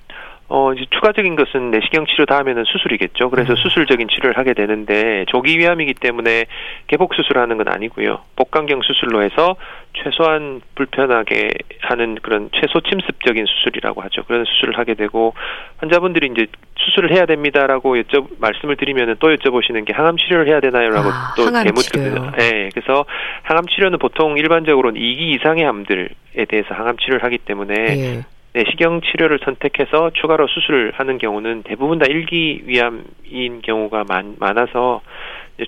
어, 0.54 0.74
이제 0.74 0.86
추가적인 0.90 1.38
것은 1.38 1.72
내시경 1.72 2.06
치료 2.08 2.26
다음에는 2.26 2.66
수술이겠죠. 2.66 3.30
그래서 3.30 3.54
음. 3.54 3.56
수술적인 3.56 4.10
치료를 4.10 4.38
하게 4.38 4.54
되는데 4.54 5.24
조기 5.30 5.58
위암이기 5.58 5.94
때문에 5.94 6.44
개복 6.88 7.14
수술하는 7.14 7.56
건 7.56 7.70
아니고요. 7.70 8.20
복강경 8.36 8.82
수술로 8.82 9.24
해서 9.24 9.56
최소한 9.94 10.60
불편하게 10.76 11.52
하는 11.80 12.18
그런 12.22 12.50
최소 12.52 12.82
침습적인 12.82 13.46
수술이라고 13.46 14.02
하죠. 14.02 14.24
그런 14.26 14.44
수술을 14.44 14.78
하게 14.78 14.96
되고 14.96 15.34
환자분들이 15.78 16.30
이제 16.34 16.48
수술을 16.76 17.16
해야 17.16 17.26
됩니다라고 17.26 17.96
여쭤 17.96 18.28
말씀을 18.40 18.76
드리면은 18.76 19.16
또 19.20 19.34
여쭤보시는 19.34 19.86
게 19.86 19.94
항암 19.94 20.18
치료를 20.18 20.50
해야 20.50 20.60
되나요라고 20.60 21.08
아, 21.08 21.34
또 21.38 21.50
대묻거든요. 21.50 22.32
네, 22.38 22.70
그래서 22.74 23.06
항암 23.44 23.68
치료는 23.68 24.00
보통 24.00 24.38
일반적으로는 24.38 25.00
2기 25.00 25.40
이상의 25.40 25.64
암들에 25.64 26.10
대해서 26.50 26.74
항암 26.74 26.98
치료를 26.98 27.24
하기 27.24 27.38
때문에 27.38 27.76
예. 27.88 28.22
네, 28.54 28.66
치료를 29.02 29.40
선택해서 29.46 30.12
추가로 30.14 30.48
수술을 30.48 30.92
하는 30.96 31.18
경우는 31.18 31.64
대부분 31.64 32.00
다 32.00 32.06
일기 32.10 32.62
위암인 32.66 33.62
경우가 33.64 34.04
많, 34.08 34.36
많아서 34.40 35.02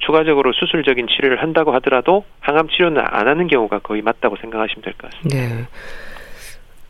추가적으로 0.02 0.52
수술적인 0.54 1.08
치료를 1.08 1.42
한다고 1.42 1.74
하더라도 1.76 2.26
항암 2.42 2.68
치료는 2.70 3.02
안 3.06 3.28
하는 3.28 3.48
경우가 3.48 3.80
거의 3.80 4.02
맞다고 4.02 4.36
생각하시면 4.38 4.82
될 4.84 4.94
것 4.94 5.12
같습니다. 5.12 5.38
네. 5.38 5.68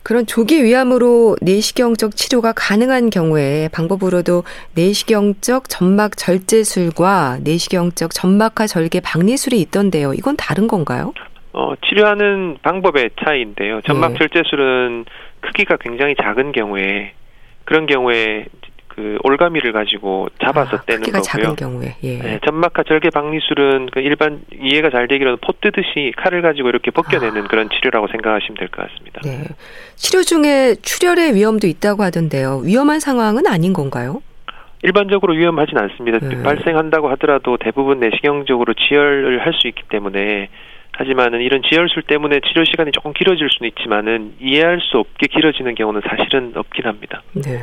그런 0.04 0.26
조기 0.26 0.64
위암으로 0.64 1.38
내시경적 1.42 2.18
치료가 2.18 2.52
가능한 2.54 3.10
경우에 3.10 3.70
방법으로도 3.72 4.44
내시경적 4.76 5.70
점막 5.70 6.18
절제술과 6.18 7.40
내시경적 7.44 8.14
점막하 8.14 8.68
절개 8.68 9.00
박리술이 9.00 9.62
있던데요. 9.62 10.14
이건 10.14 10.36
다른 10.36 10.68
건가요? 10.68 11.14
어, 11.54 11.74
치료하는 11.88 12.58
방법의 12.62 13.12
차이인데요. 13.24 13.82
점막 13.82 14.14
네. 14.14 14.18
절제술은 14.20 15.06
크기가 15.42 15.78
굉장히 15.78 16.16
작은 16.22 16.52
경우에 16.52 17.14
그런 17.66 17.86
경우에 17.86 18.46
그 18.88 19.18
올가미를 19.24 19.72
가지고 19.72 20.28
잡아서 20.44 20.78
아, 20.78 20.82
떼는 20.82 21.02
크기가 21.02 21.20
거고요. 21.20 21.44
작은 21.44 21.56
경우에 21.56 21.96
예. 22.04 22.18
네, 22.20 22.40
점막하 22.46 22.84
절개 22.84 23.10
박리술은 23.10 23.90
그 23.92 24.00
일반 24.02 24.42
이해가 24.62 24.92
잘 24.92 25.08
되기로는 25.08 25.38
포 25.42 25.52
뜨듯이 25.62 26.12
칼을 26.18 26.42
가지고 26.44 26.70
이렇게 26.70 26.92
벗겨내는 26.92 27.44
아. 27.44 27.48
그런 27.48 27.70
치료라고 27.70 28.08
생각하시면 28.08 28.58
될 28.58 28.68
것 28.70 28.88
같습니다. 28.90 29.22
네. 29.24 29.44
치료 29.96 30.22
중에 30.22 30.76
출혈의 30.82 31.34
위험도 31.34 31.66
있다고 31.68 32.04
하던데요. 32.04 32.62
위험한 32.66 33.00
상황은 33.00 33.48
아닌 33.48 33.74
건가요? 33.74 34.22
일반적으로 34.84 35.34
위험하진 35.34 35.78
않습니다. 35.78 36.20
네. 36.20 36.44
발생한다고 36.44 37.10
하더라도 37.12 37.58
대부분 37.58 38.00
내시경적으로 38.00 38.74
지혈을 38.76 39.40
할 39.46 39.54
수 39.54 39.68
있기 39.68 39.82
때문에 39.90 40.50
하지만은 40.96 41.42
이런 41.42 41.62
지혈술 41.64 42.04
때문에 42.04 42.40
치료 42.48 42.64
시간이 42.66 42.92
조금 42.92 43.14
길어질 43.14 43.50
수는 43.52 43.70
있지만은 43.70 44.34
이해할 44.40 44.80
수 44.82 44.98
없게 44.98 45.28
길어지는 45.28 45.76
경우는 45.76 46.02
사실은 46.08 46.54
없긴 46.56 46.86
합니다. 46.86 47.22
네. 47.34 47.60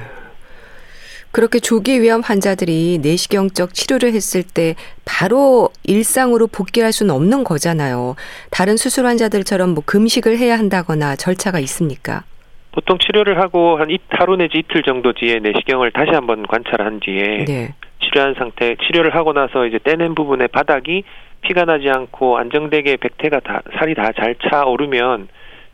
그렇게 1.32 1.60
조기 1.60 2.02
위암 2.02 2.22
환자들이 2.22 2.98
내시경적 3.02 3.72
치료를 3.72 4.12
했을 4.14 4.42
때 4.42 4.74
바로 5.04 5.68
일상으로 5.84 6.48
복귀할 6.48 6.92
수는 6.92 7.14
없는 7.14 7.44
거잖아요. 7.44 8.16
다른 8.50 8.76
수술 8.76 9.06
환자들처럼 9.06 9.70
뭐 9.70 9.84
금식을 9.86 10.38
해야 10.38 10.58
한다거나 10.58 11.14
절차가 11.14 11.60
있습니까? 11.60 12.24
보통 12.72 12.98
치료를 12.98 13.38
하고 13.38 13.78
한 13.78 13.96
하루 14.10 14.36
내지 14.36 14.58
이틀 14.58 14.82
정도 14.82 15.12
뒤에 15.12 15.38
내시경을 15.38 15.92
다시 15.92 16.10
한번 16.10 16.46
관찰한 16.46 16.98
뒤에 17.00 17.44
네. 17.44 17.74
치료한 18.02 18.34
상태, 18.34 18.76
치료를 18.76 19.14
하고 19.14 19.32
나서 19.32 19.66
이제 19.66 19.78
떼낸 19.82 20.14
부분의 20.14 20.48
바닥이 20.48 21.04
피가 21.42 21.64
나지 21.64 21.88
않고 21.88 22.38
안정되게 22.38 22.96
백태가 22.96 23.40
다 23.40 23.62
살이 23.78 23.94
다 23.94 24.12
잘 24.12 24.34
차오르면 24.48 25.28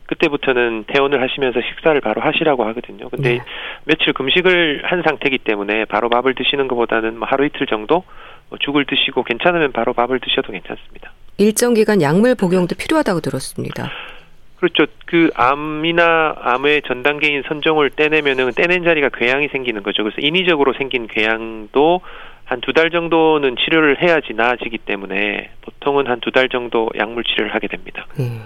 그때부터는 0.07 0.85
퇴원을 0.87 1.21
하시면서 1.21 1.59
식사를 1.61 1.99
바로 2.01 2.21
하시라고 2.21 2.63
하거든요. 2.67 3.09
근데 3.09 3.29
네. 3.37 3.41
며칠 3.83 4.13
금식을 4.13 4.83
한 4.85 5.03
상태이기 5.03 5.39
때문에 5.39 5.85
바로 5.85 6.09
밥을 6.09 6.33
드시는 6.33 6.67
것보다는 6.69 7.19
뭐 7.19 7.27
하루 7.27 7.45
이틀 7.45 7.67
정도 7.67 8.03
뭐 8.49 8.57
죽을 8.57 8.85
드시고 8.85 9.23
괜찮으면 9.23 9.73
바로 9.73 9.93
밥을 9.93 10.19
드셔도 10.21 10.53
괜찮습니다. 10.53 11.11
일정 11.37 11.73
기간 11.73 12.01
약물 12.01 12.35
복용도 12.35 12.75
필요하다고 12.75 13.19
들었습니다. 13.19 13.91
그렇죠. 14.59 14.85
그 15.05 15.29
암이나 15.35 16.35
암의 16.41 16.83
전 16.87 17.03
단계인 17.03 17.43
선종을 17.47 17.91
떼내면은 17.91 18.53
떼낸 18.55 18.83
자리가 18.83 19.09
궤양이 19.09 19.49
생기는 19.49 19.83
거죠. 19.83 20.03
그래서 20.03 20.17
인위적으로 20.19 20.73
생긴 20.73 21.07
궤양도 21.07 22.01
한 22.47 22.61
두 22.61 22.73
달 22.73 22.89
정도는 22.91 23.55
치료를 23.57 24.01
해야지 24.01 24.33
나아지기 24.33 24.77
때문에 24.79 25.49
보통은 25.61 26.07
한 26.07 26.19
두 26.21 26.31
달 26.31 26.49
정도 26.49 26.89
약물 26.97 27.23
치료를 27.23 27.53
하게 27.53 27.67
됩니다. 27.67 28.05
음. 28.19 28.41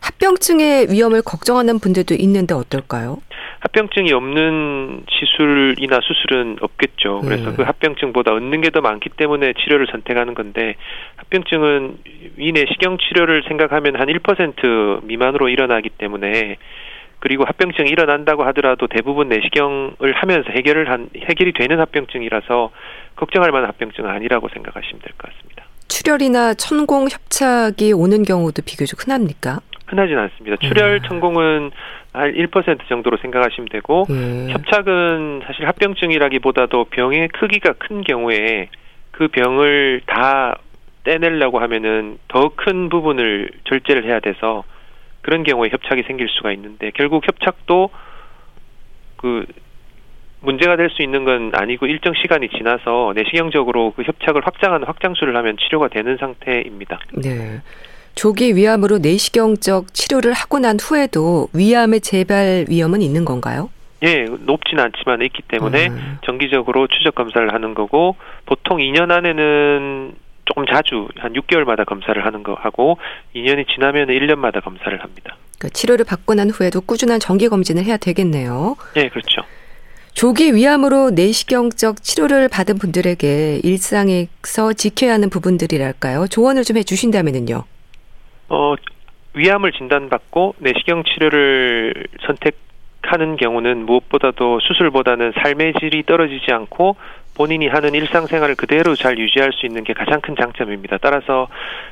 합병증의 0.00 0.88
위험을 0.90 1.22
걱정하는 1.22 1.78
분들도 1.78 2.14
있는데 2.14 2.54
어떨까요? 2.54 3.18
합병증이 3.60 4.12
없는 4.12 5.04
시술이나 5.08 5.98
수술은 6.02 6.58
없겠죠. 6.60 7.22
그래서 7.24 7.50
음. 7.50 7.56
그 7.56 7.62
합병증보다 7.62 8.32
얻는 8.34 8.60
게 8.60 8.70
더 8.70 8.82
많기 8.82 9.08
때문에 9.08 9.54
치료를 9.54 9.86
선택하는 9.90 10.34
건데 10.34 10.74
합병증은 11.16 11.96
위내 12.36 12.66
식경 12.68 12.98
치료를 12.98 13.44
생각하면 13.48 13.96
한 13.98 14.08
1% 14.08 15.04
미만으로 15.04 15.48
일어나기 15.48 15.88
때문에 15.88 16.56
그리고 17.20 17.44
합병증이 17.46 17.88
일어난다고 17.88 18.44
하더라도 18.48 18.86
대부분 18.86 19.28
내시경을 19.30 20.12
하면서 20.14 20.50
해결을 20.50 20.90
한 20.90 21.08
해결이 21.16 21.54
되는 21.54 21.80
합병증이라서 21.80 22.70
걱정할 23.16 23.50
만한 23.52 23.68
합병증은 23.68 24.08
아니라고 24.10 24.48
생각하시면 24.48 25.00
될 25.02 25.12
것 25.16 25.30
같습니다. 25.32 25.64
출혈이나 25.88 26.54
천공 26.54 27.08
협착이 27.08 27.92
오는 27.94 28.22
경우도 28.22 28.62
비교적 28.66 29.04
흔합니까? 29.04 29.60
흔하진 29.86 30.18
않습니다. 30.18 30.56
출혈, 30.56 30.94
음. 30.94 31.08
천공은 31.08 31.70
한 32.14 32.32
1% 32.32 32.88
정도로 32.88 33.16
생각하시면 33.18 33.68
되고 33.70 34.06
음. 34.10 34.48
협착은 34.50 35.42
사실 35.46 35.66
합병증이라기보다도 35.68 36.84
병의 36.86 37.28
크기가 37.28 37.74
큰 37.74 38.02
경우에 38.02 38.68
그 39.10 39.28
병을 39.28 40.02
다 40.06 40.56
떼내려고 41.04 41.60
하면은 41.60 42.18
더 42.28 42.48
큰 42.56 42.88
부분을 42.88 43.50
절제를 43.64 44.04
해야 44.06 44.20
돼서 44.20 44.64
그런 45.20 45.42
경우에 45.42 45.68
협착이 45.70 46.02
생길 46.04 46.28
수가 46.28 46.50
있는데 46.52 46.90
결국 46.94 47.26
협착도 47.26 47.90
그 49.16 49.44
문제가 50.44 50.76
될 50.76 50.90
수 50.94 51.02
있는 51.02 51.24
건 51.24 51.50
아니고 51.54 51.86
일정 51.86 52.12
시간이 52.14 52.48
지나서 52.50 53.12
내시경적으로 53.16 53.92
그 53.96 54.02
협착을 54.02 54.46
확장하는 54.46 54.86
확장술을 54.86 55.36
하면 55.36 55.56
치료가 55.56 55.88
되는 55.88 56.16
상태입니다. 56.18 57.00
네. 57.14 57.60
조기 58.14 58.54
위암으로 58.54 58.98
내시경적 58.98 59.92
치료를 59.92 60.32
하고 60.32 60.60
난 60.60 60.78
후에도 60.80 61.48
위암의 61.52 62.00
재발 62.00 62.64
위험은 62.68 63.02
있는 63.02 63.24
건가요? 63.24 63.70
예, 64.04 64.24
높지는 64.24 64.84
않지만 64.84 65.22
있기 65.22 65.42
때문에 65.48 65.88
음. 65.88 66.18
정기적으로 66.24 66.86
추적 66.86 67.14
검사를 67.14 67.52
하는 67.52 67.74
거고 67.74 68.16
보통 68.46 68.78
2년 68.78 69.10
안에는 69.10 70.12
조금 70.44 70.66
자주 70.66 71.08
한 71.16 71.32
6개월마다 71.32 71.86
검사를 71.86 72.24
하는 72.24 72.42
거 72.42 72.54
하고 72.54 72.98
2년이 73.34 73.66
지나면 73.74 74.08
1년마다 74.08 74.62
검사를 74.62 74.96
합니다. 75.02 75.36
그 75.58 75.70
치료를 75.70 76.04
받고 76.04 76.34
난 76.34 76.50
후에도 76.50 76.82
꾸준한 76.82 77.18
정기 77.18 77.48
검진을 77.48 77.84
해야 77.84 77.96
되겠네요. 77.96 78.76
네, 78.94 79.08
그렇죠. 79.08 79.40
조기 80.14 80.54
위암으로 80.54 81.10
내시경적 81.10 82.02
치료를 82.02 82.48
받은 82.48 82.78
분들에게 82.78 83.60
일상에서 83.64 84.72
지켜야 84.72 85.14
하는 85.14 85.28
부분들이랄까요? 85.28 86.28
조언을 86.28 86.62
좀 86.62 86.76
해주신다면은요. 86.76 87.64
어, 88.48 88.74
위암을 89.34 89.72
진단받고 89.72 90.54
내시경 90.58 91.02
치료를 91.02 92.06
선택하는 92.26 93.36
경우는 93.36 93.86
무엇보다도 93.86 94.60
수술보다는 94.60 95.32
삶의 95.42 95.74
질이 95.80 96.04
떨어지지 96.04 96.52
않고 96.52 96.94
본인이 97.36 97.66
하는 97.66 97.94
일상생활을 97.94 98.54
그대로 98.54 98.94
잘 98.94 99.18
유지할 99.18 99.52
수 99.52 99.66
있는 99.66 99.82
게 99.82 99.92
가장 99.94 100.20
큰 100.20 100.36
장점입니다. 100.36 100.98
따라서 100.98 101.48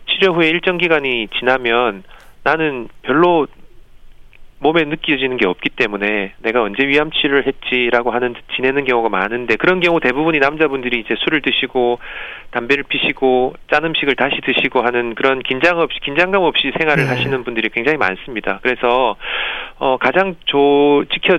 치료 0.07 0.33
후에 0.33 0.49
일정 0.49 0.79
기간이 0.79 1.27
지나면 1.41 2.05
나는 2.45 2.89
별로 3.03 3.49
몸에 4.63 4.85
느껴지는 4.85 5.37
게 5.39 5.47
없기 5.47 5.71
때문에 5.71 6.35
내가 6.39 6.63
언제 6.63 6.87
위암 6.87 7.11
치료를 7.11 7.47
했지라고 7.49 8.13
하는 8.13 8.35
지내는 8.55 8.85
경우가 8.85 9.09
많은데 9.09 9.57
그런 9.57 9.81
경우 9.81 9.99
대부분이 9.99 10.39
남자분들이 10.39 11.01
이제 11.01 11.17
술을 11.19 11.43
드시고 11.43 11.99
담배를 12.53 12.85
피시고 12.85 13.55
짠 13.71 13.85
음식을 13.85 14.15
다시 14.15 14.37
드시고 14.45 14.83
하는 14.83 15.17
그런 15.17 15.41
긴장 15.43 15.79
없이 15.81 15.99
긴장감 16.05 16.43
없이 16.43 16.71
생활을 16.79 17.05
네. 17.05 17.11
하시는 17.11 17.43
분들이 17.43 17.71
굉장히 17.71 17.99
많습니다. 17.99 18.61
그래서 18.63 19.17
어 19.79 19.97
가장 19.97 20.37
조 20.45 21.05
지켜 21.13 21.37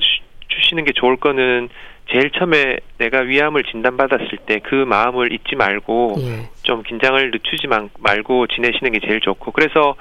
주시는 0.50 0.84
게 0.84 0.92
좋을 0.92 1.16
거는 1.16 1.70
제일 2.12 2.30
처음에 2.32 2.78
내가 2.98 3.22
위암을 3.22 3.64
진단받았을 3.64 4.38
때 4.46 4.60
그 4.64 4.76
마음을 4.76 5.32
잊지 5.32 5.56
말고 5.56 6.16
예. 6.20 6.50
좀 6.64 6.84
긴장을 6.84 7.32
늦추지 7.32 7.68
말고 7.68 8.48
지내시는 8.48 8.92
게 8.92 9.00
제일 9.00 9.22
좋고 9.22 9.52
그래서 9.52 9.96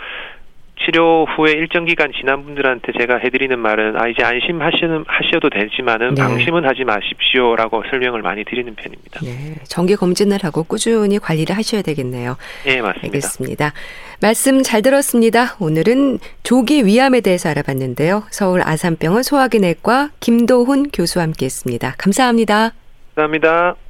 치료 0.81 1.27
후에 1.27 1.53
일정 1.53 1.85
기간 1.85 2.11
지난 2.19 2.45
분들한테 2.45 2.93
제가 2.99 3.19
해드리는 3.19 3.57
말은 3.59 3.97
아 3.97 4.09
이제 4.09 4.25
안심하시는 4.25 5.05
하셔도 5.07 5.49
되지만은 5.51 6.15
네. 6.15 6.23
방심은 6.23 6.65
하지 6.65 6.85
마십시오라고 6.85 7.85
설명을 7.91 8.23
많이 8.23 8.45
드리는 8.45 8.75
편입니다. 8.75 9.21
네, 9.23 9.57
정기 9.65 9.95
검진을 9.97 10.39
하고 10.43 10.65
꾸준히 10.65 11.19
관리를 11.19 11.57
하셔야 11.57 11.83
되겠네요. 11.83 12.37
네, 12.65 12.81
맞습니다. 12.81 13.07
알겠습니다. 13.07 13.73
말씀 14.21 14.63
잘 14.63 14.83
들었습니다. 14.83 15.57
오늘은 15.61 16.19
조기 16.43 16.85
위암에 16.85 17.21
대해서 17.21 17.49
알아봤는데요. 17.49 18.25
서울 18.31 18.63
아산병원 18.63 19.23
소화기내과 19.23 20.11
김도훈 20.21 20.91
교수와 20.91 21.25
함께했습니다. 21.25 21.95
감사합니다. 21.99 22.73
감사합니다. 23.15 23.82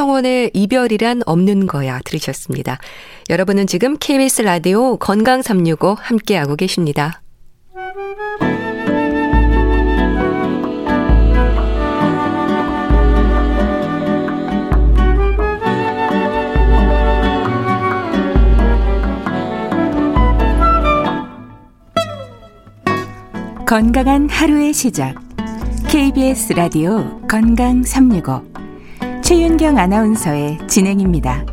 성원의 0.00 0.52
이별이란 0.54 1.20
없는 1.26 1.66
거야 1.66 2.00
들으셨습니다. 2.06 2.78
여러분은 3.28 3.66
지금 3.66 3.98
KBS 3.98 4.40
라디오 4.40 4.96
건강 4.96 5.42
365 5.42 5.94
함께하고 6.00 6.56
계십니다. 6.56 7.20
건강한 23.66 24.30
하루의 24.30 24.72
시작. 24.72 25.14
KBS 25.90 26.54
라디오 26.54 27.20
건강 27.28 27.82
365. 27.82 28.49
최윤경 29.30 29.78
아나운서의 29.78 30.58
진행입니다. 30.66 31.46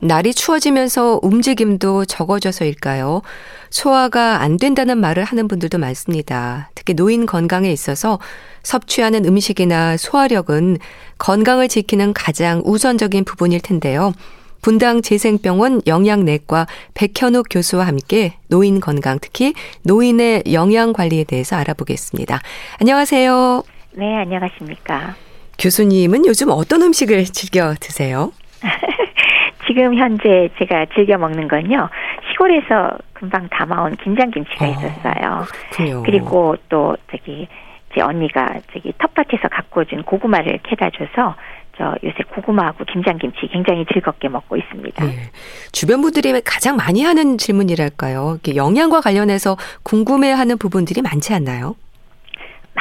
날이 0.00 0.34
추워지면서 0.34 1.20
움직임도 1.22 2.04
적어져서일까요? 2.04 3.22
소화가 3.70 4.42
안 4.42 4.58
된다는 4.58 4.98
말을 4.98 5.24
하는 5.24 5.48
분들도 5.48 5.78
많습니다. 5.78 6.68
특히 6.74 6.92
노인 6.92 7.24
건강에 7.24 7.72
있어서 7.72 8.18
섭취하는 8.64 9.24
음식이나 9.24 9.96
소화력은 9.96 10.76
건강을 11.16 11.68
지키는 11.68 12.12
가장 12.12 12.60
우선적인 12.66 13.24
부분일 13.24 13.60
텐데요. 13.60 14.12
분당 14.60 15.00
재생병원 15.00 15.80
영양내과 15.86 16.66
백현욱 16.92 17.46
교수와 17.48 17.86
함께 17.86 18.34
노인 18.48 18.78
건강, 18.80 19.18
특히 19.22 19.54
노인의 19.84 20.42
영양 20.52 20.92
관리에 20.92 21.24
대해서 21.24 21.56
알아보겠습니다. 21.56 22.42
안녕하세요. 22.78 23.62
네, 23.96 24.14
안녕하십니까. 24.18 25.14
교수님은 25.58 26.26
요즘 26.26 26.50
어떤 26.50 26.82
음식을 26.82 27.24
즐겨 27.24 27.72
드세요? 27.80 28.30
지금 29.66 29.94
현재 29.96 30.50
제가 30.58 30.84
즐겨 30.94 31.16
먹는 31.16 31.48
건요. 31.48 31.88
시골에서 32.30 32.98
금방 33.14 33.48
담아온 33.48 33.96
김장김치가 33.96 34.66
어, 34.66 34.68
있었어요. 34.68 35.46
그렇군요. 35.70 36.02
그리고 36.04 36.56
또 36.68 36.94
저기 37.10 37.48
제 37.94 38.02
언니가 38.02 38.60
저기 38.74 38.92
텃밭에서 38.98 39.48
갖고 39.48 39.86
준 39.86 40.02
고구마를 40.02 40.58
캐다 40.64 40.90
줘서 40.90 41.34
저 41.78 41.94
요새 42.04 42.18
고구마하고 42.34 42.84
김장김치 42.84 43.48
굉장히 43.50 43.86
즐겁게 43.90 44.28
먹고 44.28 44.58
있습니다. 44.58 45.04
네. 45.06 45.30
주변 45.72 46.02
분들이 46.02 46.38
가장 46.42 46.76
많이 46.76 47.02
하는 47.02 47.38
질문이랄까요? 47.38 48.40
영양과 48.54 49.00
관련해서 49.00 49.56
궁금해하는 49.84 50.58
부분들이 50.58 51.00
많지 51.00 51.32
않나요? 51.32 51.76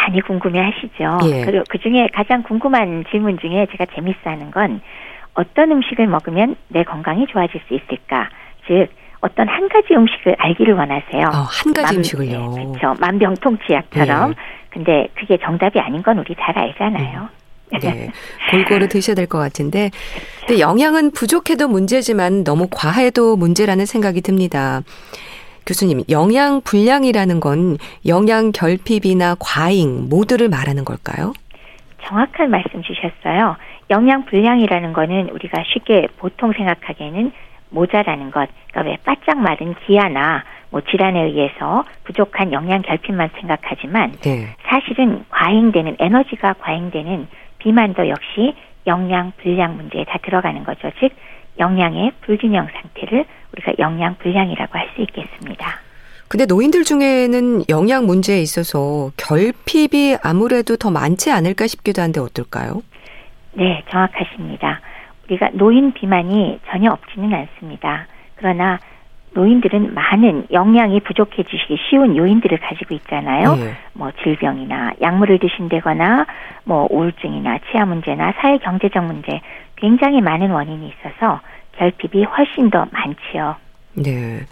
많이 0.08 0.22
궁금해 0.22 0.60
하시죠. 0.60 1.20
예. 1.32 1.46
그리고 1.46 1.64
그 1.70 1.80
중에 1.80 2.08
가장 2.14 2.44
궁금한 2.44 3.04
질문 3.10 3.40
중에 3.40 3.68
제가 3.72 3.86
재밌어 3.96 4.18
하는 4.26 4.52
건 4.52 4.82
어떤 5.34 5.72
음식을 5.72 6.08
먹으면 6.08 6.56
내 6.70 6.84
건강이 6.84 7.26
좋아질 7.28 7.60
수 7.68 7.74
있을까? 7.74 8.30
즉 8.68 8.88
어떤 9.22 9.48
한 9.48 9.68
가지 9.70 9.94
음식을 9.96 10.36
알기를 10.38 10.76
원하세요. 10.76 11.28
어, 11.28 11.32
한 11.50 11.74
가지 11.74 11.88
만, 11.94 11.96
음식을요. 11.98 12.54
네, 12.56 12.66
그렇죠. 12.66 12.94
만병통치약처럼. 13.00 14.32
예. 14.32 14.36
근데 14.70 15.08
그게 15.16 15.38
정답이 15.44 15.80
아닌 15.80 16.04
건 16.04 16.20
우리 16.20 16.36
잘 16.40 16.58
알잖아요. 16.58 17.22
음. 17.74 17.80
네. 17.82 18.10
골고루 18.52 18.88
드셔야 18.88 19.16
될 19.16 19.26
것 19.26 19.40
같은데. 19.40 19.90
근데 20.46 20.60
영양은 20.62 21.12
부족해도 21.12 21.68
문제지만 21.68 22.44
너무 22.44 22.68
과해도 22.70 23.36
문제라는 23.38 23.86
생각이 23.88 24.22
듭니다. 24.22 24.82
교수님, 25.66 26.04
영양 26.10 26.62
불량이라는 26.62 27.40
건 27.40 27.78
영양 28.06 28.52
결핍이나 28.52 29.36
과잉 29.40 30.08
모두를 30.10 30.48
말하는 30.48 30.86
걸까요? 30.86 31.34
정확한 32.04 32.52
말씀 32.52 32.84
주셨어요. 32.84 33.56
영양 33.90 34.26
불량이라는 34.26 34.94
거는 34.94 35.30
우리가 35.30 35.64
쉽게 35.66 36.08
보통 36.18 36.54
생각하기에는 36.54 37.32
모자라는 37.70 38.32
것, 38.32 38.48
그러니까 38.72 38.92
왜 38.92 38.98
바짝 39.04 39.40
마른 39.40 39.76
기아나 39.86 40.44
뭐 40.70 40.82
질환에 40.82 41.24
의해서 41.24 41.84
부족한 42.04 42.54
영양 42.54 42.82
결핍만 42.82 43.30
생각하지만 43.40 44.12
네. 44.22 44.56
사실은 44.68 45.26
과잉되는 45.30 45.98
에너지가 46.00 46.54
과잉되는 46.60 47.28
비만도 47.60 48.08
역시 48.10 48.54
영양 48.86 49.32
불량 49.38 49.78
문제에 49.78 50.04
다 50.06 50.20
들어가는 50.22 50.64
거죠. 50.64 50.92
즉 51.00 51.12
영양의 51.60 52.12
불균형 52.22 52.68
상태를 52.74 53.26
우리가 53.54 53.74
영양 53.80 54.16
불량이라고 54.18 54.78
할 54.78 54.90
수 54.96 55.02
있겠습니다. 55.02 55.80
근데 56.28 56.46
노인들 56.46 56.84
중에는 56.84 57.64
영양 57.70 58.06
문제에 58.06 58.40
있어서 58.42 59.12
결핍이 59.18 60.18
아무래도 60.24 60.76
더 60.76 60.90
많지 60.90 61.32
않을까 61.32 61.68
싶기도 61.68 62.02
한데 62.02 62.20
어떨까요? 62.20 62.82
네, 63.54 63.84
정확하십니다. 63.90 64.82
우리가 65.28 65.50
노인 65.54 65.94
비만이 65.94 66.60
전혀 66.70 66.92
없지는 66.92 67.34
않습니다. 67.34 68.08
그러나 68.36 68.80
노인들은 69.34 69.94
많은 69.94 70.48
영양이 70.52 71.00
부족해지기 71.02 71.78
쉬운 71.90 72.16
요인들을 72.16 72.58
가지고 72.60 72.96
있잖아요. 72.96 73.56
네. 73.56 73.74
뭐 73.94 74.12
질병이나 74.24 74.94
약물을 75.02 75.40
드신다거나 75.40 76.26
뭐 76.64 76.88
우울증이나 76.90 77.60
치아 77.70 77.86
문제나 77.86 78.34
사회 78.40 78.58
경제적 78.58 79.04
문제 79.04 79.42
굉장히 79.78 80.22
많은 80.22 80.52
원인이 80.52 80.88
있어서 80.90 81.42
결핍이 81.78 82.24
훨씬 82.26 82.70
더 82.70 82.86
많지요. 82.92 83.56
네. 83.96 84.46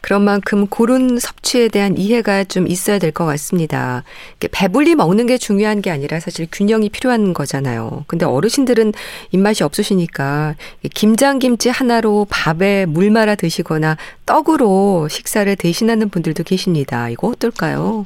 그런 0.00 0.22
만큼 0.22 0.66
고른 0.66 1.16
섭취에 1.20 1.68
대한 1.68 1.96
이해가 1.96 2.42
좀 2.44 2.66
있어야 2.66 2.98
될 2.98 3.12
것 3.12 3.24
같습니다. 3.24 4.02
배불리 4.50 4.96
먹는 4.96 5.26
게 5.26 5.38
중요한 5.38 5.80
게 5.80 5.92
아니라 5.92 6.18
사실 6.18 6.48
균형이 6.50 6.88
필요한 6.88 7.32
거잖아요. 7.32 8.02
근데 8.08 8.26
어르신들은 8.26 8.94
입맛이 9.30 9.62
없으시니까 9.62 10.56
김장김치 10.92 11.68
하나로 11.68 12.26
밥에 12.28 12.86
물 12.86 13.12
말아 13.12 13.36
드시거나 13.36 13.96
떡으로 14.26 15.06
식사를 15.08 15.54
대신하는 15.54 16.08
분들도 16.08 16.42
계십니다. 16.42 17.08
이거 17.08 17.28
어떨까요? 17.28 18.04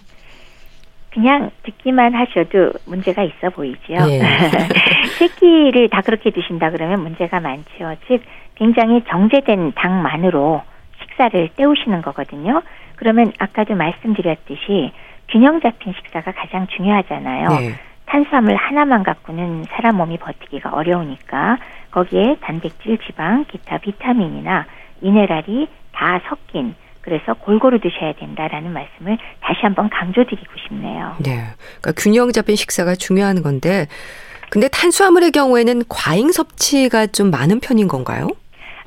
그냥 1.17 1.51
듣기만 1.63 2.15
하셔도 2.15 2.73
문제가 2.85 3.23
있어 3.23 3.49
보이죠. 3.49 3.95
예. 3.95 4.21
새끼를 5.19 5.89
다 5.89 6.03
그렇게 6.03 6.31
드신다 6.31 6.71
그러면 6.71 7.01
문제가 7.01 7.41
많죠. 7.41 7.97
즉 8.07 8.23
굉장히 8.55 9.03
정제된 9.09 9.73
당만으로 9.73 10.61
식사를 11.01 11.49
때우시는 11.57 12.03
거거든요. 12.03 12.63
그러면 12.97 13.33
아까도 13.39 13.75
말씀드렸듯이 13.75 14.93
균형 15.31 15.63
잡힌 15.63 15.95
식사가 15.95 16.33
가장 16.33 16.67
중요하잖아요. 16.67 17.49
네. 17.49 17.75
탄수화물 18.05 18.55
하나만 18.55 19.03
갖고는 19.03 19.65
사람 19.71 19.97
몸이 19.97 20.19
버티기가 20.19 20.69
어려우니까 20.69 21.57
거기에 21.93 22.37
단백질, 22.43 22.99
지방, 22.99 23.47
기타 23.47 23.79
비타민이나 23.79 24.67
미네랄이 25.01 25.67
다 25.93 26.21
섞인 26.29 26.75
그래서 27.07 27.35
골고루 27.35 27.79
드셔야 27.79 28.15
된다라는 28.15 28.73
말씀을 28.73 29.17
다시 29.41 29.61
한번 29.63 29.89
강조드리고 29.89 30.53
싶네요. 30.67 31.15
네. 31.21 31.39
그러니까 31.81 31.93
균형 31.97 32.33
잡힌 32.33 32.57
식사가 32.57 32.97
중요한 32.97 33.43
건데 33.43 33.87
근데 34.51 34.67
탄수화물의 34.67 35.31
경우에는 35.31 35.83
과잉 35.89 36.33
섭취가 36.33 37.07
좀 37.07 37.31
많은 37.31 37.61
편인 37.61 37.87
건가요? 37.87 38.29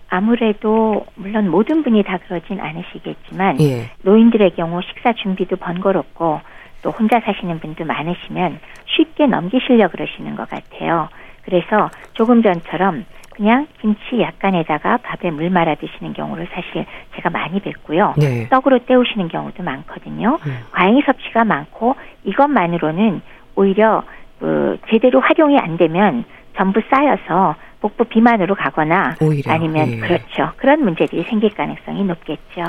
아무래도 0.09 1.05
물론 1.15 1.49
모든 1.49 1.81
분이 1.81 2.03
다 2.03 2.17
그러진 2.27 2.59
않으시겠지만 2.59 3.61
예. 3.61 3.91
노인들의 4.01 4.53
경우 4.55 4.81
식사 4.81 5.13
준비도 5.13 5.55
번거롭고 5.55 6.41
또 6.81 6.89
혼자 6.91 7.21
사시는 7.21 7.61
분도 7.61 7.85
많으시면 7.85 8.59
쉽게 8.85 9.27
넘기시려 9.27 9.87
그러시는 9.87 10.35
것 10.35 10.49
같아요. 10.49 11.07
그래서 11.45 11.89
조금 12.13 12.43
전처럼 12.43 13.05
그냥 13.39 13.67
김치 13.79 14.19
약간에다가 14.19 14.97
밥에 14.97 15.31
물 15.31 15.49
말아 15.49 15.75
드시는 15.75 16.11
경우를 16.11 16.49
사실 16.51 16.85
제가 17.15 17.29
많이 17.29 17.61
뵀고요. 17.61 18.19
네. 18.19 18.49
떡으로 18.49 18.79
때우시는 18.79 19.29
경우도 19.29 19.63
많거든요. 19.63 20.37
음. 20.45 20.57
과잉 20.71 21.01
섭취가 21.05 21.45
많고 21.45 21.95
이것만으로는 22.25 23.21
오히려 23.55 24.03
그 24.41 24.77
제대로 24.89 25.21
활용이 25.21 25.57
안 25.57 25.77
되면 25.77 26.25
전부 26.57 26.81
쌓여서 26.89 27.55
복부 27.79 28.03
비만으로 28.03 28.55
가거나 28.55 29.15
오히려, 29.21 29.53
아니면 29.53 29.89
예. 29.89 29.97
그렇죠. 29.99 30.51
그런 30.57 30.83
문제들이 30.83 31.23
생길 31.23 31.53
가능성이 31.53 32.03
높겠죠. 32.03 32.63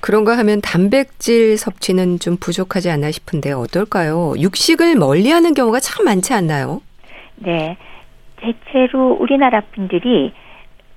그런가 0.00 0.38
하면 0.38 0.62
단백질 0.62 1.58
섭취는 1.58 2.18
좀 2.18 2.38
부족하지 2.38 2.90
않나 2.90 3.10
싶은데 3.10 3.52
어떨까요? 3.52 4.32
육식을 4.38 4.94
멀리하는 4.94 5.52
경우가 5.52 5.80
참 5.80 6.06
많지 6.06 6.32
않나요? 6.32 6.80
네, 7.36 7.76
대체로 8.42 9.16
우리나라 9.18 9.60
분들이 9.60 10.32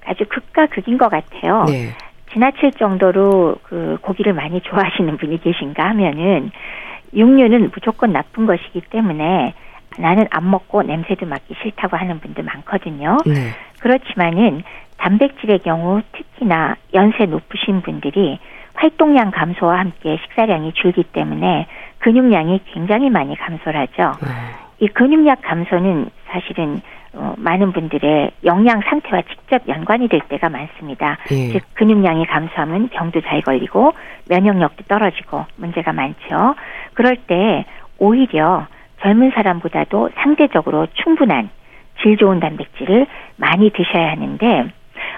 아주 0.05 0.25
극과 0.27 0.67
극인 0.67 0.97
것 0.97 1.09
같아요. 1.09 1.65
네. 1.67 1.89
지나칠 2.33 2.71
정도로 2.71 3.55
그 3.63 3.97
고기를 4.01 4.33
많이 4.33 4.59
좋아하시는 4.61 5.17
분이 5.17 5.41
계신가 5.41 5.87
하면은 5.89 6.51
육류는 7.13 7.71
무조건 7.73 8.11
나쁜 8.11 8.45
것이기 8.45 8.81
때문에 8.89 9.53
나는 9.97 10.25
안 10.31 10.49
먹고 10.49 10.83
냄새도 10.83 11.25
맡기 11.25 11.55
싫다고 11.61 11.95
하는 11.95 12.19
분들 12.19 12.43
많거든요. 12.43 13.17
네. 13.25 13.33
그렇지만은 13.79 14.63
단백질의 14.97 15.59
경우 15.59 16.01
특히나 16.11 16.75
연세 16.93 17.25
높으신 17.25 17.81
분들이 17.81 18.39
활동량 18.73 19.31
감소와 19.31 19.79
함께 19.79 20.17
식사량이 20.23 20.73
줄기 20.73 21.03
때문에 21.03 21.67
근육량이 21.99 22.61
굉장히 22.73 23.09
많이 23.09 23.37
감소를 23.37 23.79
하죠. 23.81 24.11
네. 24.21 24.29
이 24.79 24.87
근육량 24.87 25.37
감소는 25.41 26.09
사실은 26.27 26.81
어, 27.15 27.33
많은 27.37 27.71
분들의 27.71 28.31
영양 28.43 28.81
상태와 28.81 29.21
직접 29.23 29.67
연관이 29.67 30.07
될 30.07 30.19
때가 30.21 30.49
많습니다. 30.49 31.17
예. 31.31 31.53
즉 31.53 31.61
근육량이 31.73 32.25
감소하면 32.25 32.89
병도 32.89 33.21
잘 33.21 33.41
걸리고 33.41 33.93
면역력도 34.29 34.83
떨어지고 34.87 35.45
문제가 35.55 35.93
많죠. 35.93 36.55
그럴 36.93 37.15
때 37.15 37.65
오히려 37.97 38.67
젊은 39.01 39.31
사람보다도 39.31 40.09
상대적으로 40.15 40.87
충분한 40.93 41.49
질 42.01 42.17
좋은 42.17 42.39
단백질을 42.39 43.07
많이 43.37 43.69
드셔야 43.71 44.11
하는데 44.11 44.65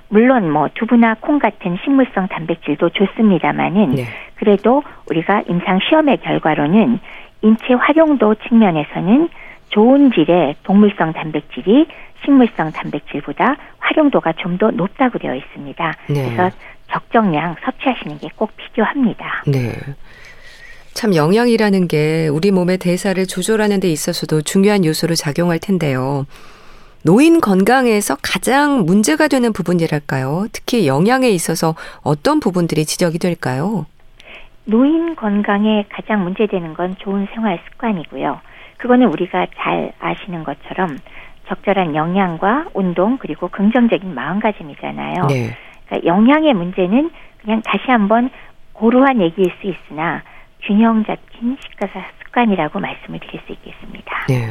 물론 0.09 0.51
뭐 0.51 0.69
두부나 0.73 1.15
콩 1.19 1.39
같은 1.39 1.77
식물성 1.83 2.27
단백질도 2.27 2.89
좋습니다만은 2.89 3.95
네. 3.95 4.03
그래도 4.35 4.83
우리가 5.09 5.43
임상 5.47 5.79
시험의 5.87 6.17
결과로는 6.17 6.99
인체 7.41 7.73
활용도 7.73 8.35
측면에서는 8.35 9.29
좋은 9.70 10.11
질의 10.11 10.55
동물성 10.63 11.13
단백질이 11.13 11.88
식물성 12.24 12.72
단백질보다 12.72 13.55
활용도가 13.80 14.34
좀 14.34 14.57
더 14.57 14.72
높다고 14.72 15.20
되어 15.20 15.36
있습니다. 15.36 15.93
네. 16.09 16.13
그래서 16.36 16.49
적정량 16.91 17.55
섭취하시는 17.63 18.18
게 18.20 18.30
꼭 18.36 18.51
필요합니다. 18.55 19.43
네. 19.47 19.74
참 20.93 21.13
영양이라는 21.13 21.88
게 21.88 22.28
우리 22.28 22.49
몸의 22.51 22.80
대사를 22.80 23.24
조절하는 23.28 23.80
데 23.80 23.88
있어서도 23.89 24.41
중요한 24.41 24.84
요소로 24.84 25.13
작용할 25.15 25.59
텐데요. 25.59 26.26
노인 27.03 27.39
건강에서 27.39 28.18
가장 28.24 28.84
문제가 28.86 29.28
되는 29.28 29.53
부분이랄까요? 29.53 30.47
특히 30.51 30.88
영양에 30.88 31.30
있어서 31.30 31.76
어떤 32.01 32.39
부분들이 32.39 32.84
지적이 32.86 33.20
될까요? 33.20 33.86
노인 34.65 35.15
건강에 35.15 35.86
가장 35.89 36.24
문제되는 36.24 36.74
건 36.74 36.95
좋은 36.99 37.28
생활 37.34 37.59
습관이고요. 37.70 38.39
그거는 38.78 39.07
우리가 39.07 39.47
잘 39.57 39.91
아시는 39.99 40.43
것처럼 40.43 40.97
적절한 41.47 41.95
영양과 41.95 42.67
운동 42.73 43.17
그리고 43.17 43.47
긍정적인 43.47 44.13
마음가짐이잖아요. 44.13 45.28
네. 45.30 45.55
그러니까 45.88 46.07
영양의 46.07 46.53
문제는 46.53 47.09
그냥 47.41 47.61
다시 47.63 47.84
한번 47.88 48.30
고루한 48.73 49.21
얘기일 49.21 49.51
수 49.61 49.67
있으나 49.67 50.21
균형 50.63 51.05
잡힌 51.05 51.57
식사 51.61 51.88
습관이라고 52.23 52.80
말씀을 52.80 53.19
드릴 53.19 53.41
수 53.45 53.53
있겠습니다. 53.53 54.25
네. 54.28 54.47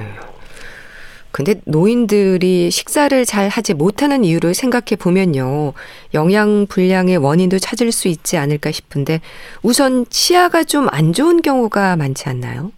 근데 1.31 1.57
노인들이 1.66 2.70
식사를 2.70 3.24
잘 3.27 3.51
하지 3.51 3.74
못하는 3.74 4.24
이유를 4.24 4.55
생각해 4.55 4.97
보면요. 4.99 5.74
영양 6.14 6.66
불량의 6.66 7.18
원인도 7.18 7.59
찾을 7.59 7.93
수 7.93 8.09
있지 8.09 8.39
않을까 8.39 8.70
싶은데 8.70 9.20
우선 9.62 10.07
치아가 10.09 10.64
좀 10.64 10.89
안 10.91 11.12
좋은 11.12 11.43
경우가 11.43 11.97
많지 11.97 12.31
않나요? 12.31 12.70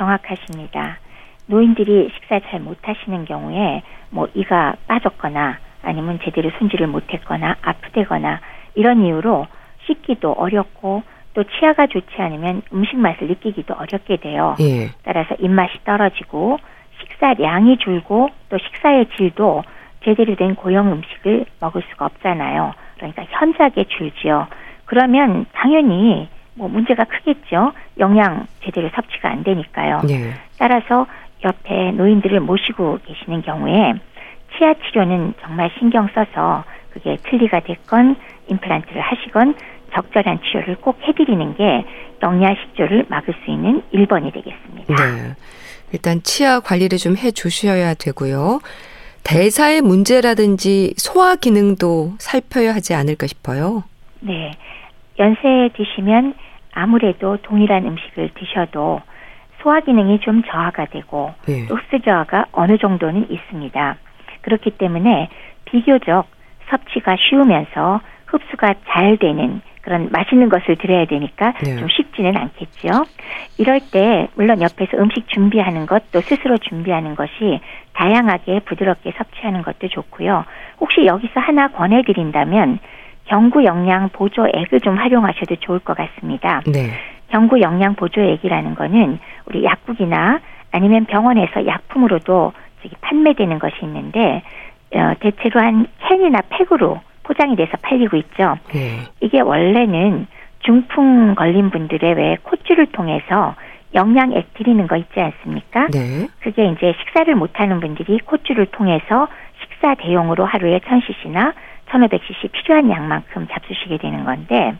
정확하십니다. 0.00 0.98
노인들이 1.46 2.10
식사 2.14 2.40
잘 2.48 2.60
못하시는 2.60 3.24
경우에 3.26 3.82
뭐 4.08 4.28
이가 4.34 4.76
빠졌거나 4.86 5.58
아니면 5.82 6.18
제대로 6.24 6.50
손질을 6.58 6.86
못했거나 6.86 7.56
아프대거나 7.60 8.40
이런 8.74 9.04
이유로 9.04 9.46
씻기도 9.86 10.32
어렵고 10.32 11.02
또 11.34 11.44
치아가 11.44 11.86
좋지 11.86 12.14
않으면 12.18 12.62
음식 12.72 12.96
맛을 12.96 13.28
느끼기도 13.28 13.74
어렵게 13.74 14.16
돼요. 14.16 14.56
예. 14.60 14.90
따라서 15.02 15.34
입맛이 15.38 15.72
떨어지고 15.84 16.58
식사량이 17.00 17.78
줄고 17.78 18.28
또 18.48 18.58
식사의 18.58 19.06
질도 19.16 19.62
제대로 20.04 20.34
된 20.34 20.54
고형 20.54 20.92
음식을 20.92 21.46
먹을 21.60 21.82
수가 21.90 22.06
없잖아요. 22.06 22.72
그러니까 22.96 23.24
현저하게 23.28 23.84
줄지요. 23.84 24.46
그러면 24.86 25.46
당연히 25.52 26.28
뭐 26.54 26.68
문제가 26.68 27.04
크겠죠. 27.04 27.72
영양 27.98 28.46
제대로 28.64 28.90
섭취가 28.94 29.30
안 29.30 29.42
되니까요. 29.44 30.02
네. 30.06 30.32
따라서 30.58 31.06
옆에 31.44 31.92
노인들을 31.92 32.40
모시고 32.40 32.98
계시는 33.06 33.42
경우에 33.42 33.94
치아 34.56 34.74
치료는 34.74 35.34
정말 35.40 35.70
신경 35.78 36.08
써서 36.14 36.64
그게 36.90 37.16
틀리가 37.28 37.60
됐건 37.60 38.16
임플란트를 38.48 39.00
하시건 39.00 39.54
적절한 39.94 40.40
치료를 40.42 40.76
꼭 40.76 40.98
해드리는 41.02 41.56
게 41.56 41.84
영양 42.22 42.54
식조를 42.54 43.06
막을 43.08 43.34
수 43.44 43.50
있는 43.50 43.82
1번이 43.94 44.32
되겠습니다. 44.32 44.94
네. 44.94 45.34
일단 45.92 46.22
치아 46.22 46.60
관리를 46.60 46.98
좀 46.98 47.16
해 47.16 47.30
주셔야 47.30 47.94
되고요. 47.94 48.60
대사의 49.24 49.82
문제라든지 49.82 50.94
소화 50.96 51.36
기능도 51.36 52.14
살펴야 52.18 52.74
하지 52.74 52.94
않을까 52.94 53.26
싶어요. 53.26 53.84
네. 54.20 54.52
연세에 55.20 55.68
드시면 55.74 56.34
아무래도 56.72 57.36
동일한 57.42 57.84
음식을 57.86 58.30
드셔도 58.34 59.02
소화 59.62 59.80
기능이 59.80 60.20
좀 60.20 60.42
저하가 60.42 60.86
되고 60.86 61.34
네. 61.46 61.66
흡수 61.68 62.00
저하가 62.02 62.46
어느 62.52 62.78
정도는 62.78 63.30
있습니다. 63.30 63.96
그렇기 64.40 64.70
때문에 64.70 65.28
비교적 65.66 66.26
섭취가 66.70 67.16
쉬우면서 67.16 68.00
흡수가 68.26 68.74
잘 68.88 69.18
되는 69.18 69.60
그런 69.82 70.08
맛있는 70.10 70.48
것을 70.48 70.76
드려야 70.76 71.04
되니까 71.06 71.52
네. 71.62 71.76
좀 71.76 71.88
쉽지는 71.88 72.36
않겠죠. 72.36 73.04
이럴 73.58 73.80
때 73.92 74.28
물론 74.34 74.62
옆에서 74.62 74.96
음식 74.98 75.28
준비하는 75.28 75.86
것 75.86 76.02
또 76.12 76.20
스스로 76.20 76.56
준비하는 76.58 77.14
것이 77.14 77.60
다양하게 77.92 78.60
부드럽게 78.60 79.12
섭취하는 79.16 79.62
것도 79.62 79.88
좋고요. 79.88 80.44
혹시 80.80 81.04
여기서 81.04 81.40
하나 81.40 81.68
권해드린다면 81.68 82.78
경구 83.30 83.64
영양 83.64 84.08
보조액을 84.08 84.80
좀 84.80 84.96
활용하셔도 84.96 85.54
좋을 85.60 85.78
것 85.78 85.96
같습니다. 85.96 86.62
네. 86.66 86.90
경구 87.28 87.60
영양 87.60 87.94
보조액이라는 87.94 88.74
거는 88.74 89.20
우리 89.46 89.62
약국이나 89.64 90.40
아니면 90.72 91.04
병원에서 91.04 91.64
약품으로도 91.64 92.52
판매되는 93.00 93.60
것이 93.60 93.76
있는데 93.82 94.42
어, 94.92 95.12
대체로 95.20 95.60
한 95.60 95.86
캔이나 96.08 96.40
팩으로 96.48 97.00
포장이 97.22 97.54
돼서 97.54 97.70
팔리고 97.80 98.16
있죠. 98.16 98.56
네. 98.72 98.98
이게 99.20 99.40
원래는 99.40 100.26
중풍 100.60 101.36
걸린 101.36 101.70
분들의 101.70 102.14
왜 102.14 102.36
코줄을 102.42 102.86
통해서 102.86 103.54
영양액 103.94 104.54
드리는 104.54 104.88
거 104.88 104.96
있지 104.96 105.20
않습니까? 105.20 105.86
네. 105.92 106.26
그게 106.40 106.66
이제 106.66 106.94
식사를 106.98 107.32
못하는 107.36 107.78
분들이 107.78 108.18
코줄을 108.18 108.66
통해서 108.66 109.28
식사 109.60 109.94
대용으로 109.94 110.44
하루에 110.44 110.80
1000cc나 110.80 111.52
1500cc 111.90 112.52
필요한 112.52 112.90
양만큼 112.90 113.48
잡수시게 113.50 113.98
되는 113.98 114.24
건데 114.24 114.74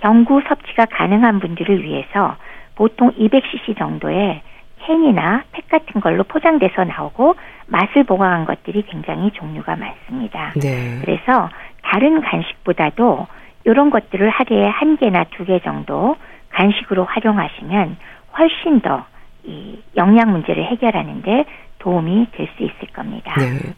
경구 0.00 0.42
섭취가 0.48 0.86
가능한 0.86 1.40
분들을 1.40 1.82
위해서 1.82 2.36
보통 2.74 3.10
200cc 3.12 3.78
정도의 3.78 4.42
캔이나 4.80 5.44
팩 5.52 5.68
같은 5.68 6.00
걸로 6.00 6.22
포장돼서 6.24 6.84
나오고 6.84 7.34
맛을 7.66 8.04
보강한 8.04 8.44
것들이 8.44 8.82
굉장히 8.82 9.30
종류가 9.32 9.74
많습니다. 9.76 10.52
네. 10.60 10.98
그래서 11.00 11.48
다른 11.82 12.20
간식보다도 12.20 13.26
이런 13.64 13.90
것들을 13.90 14.28
하루에 14.28 14.68
한 14.68 14.96
개나 14.96 15.24
두 15.24 15.44
개 15.44 15.58
정도 15.60 16.16
간식으로 16.50 17.04
활용하시면 17.04 17.96
훨씬 18.38 18.80
더 18.80 19.04
이 19.46 19.80
영양 19.96 20.32
문제를 20.32 20.64
해결하는데 20.64 21.44
도움이 21.78 22.26
될 22.32 22.48
수 22.56 22.62
있을 22.64 22.88
겁니다. 22.92 23.34
네. 23.38 23.74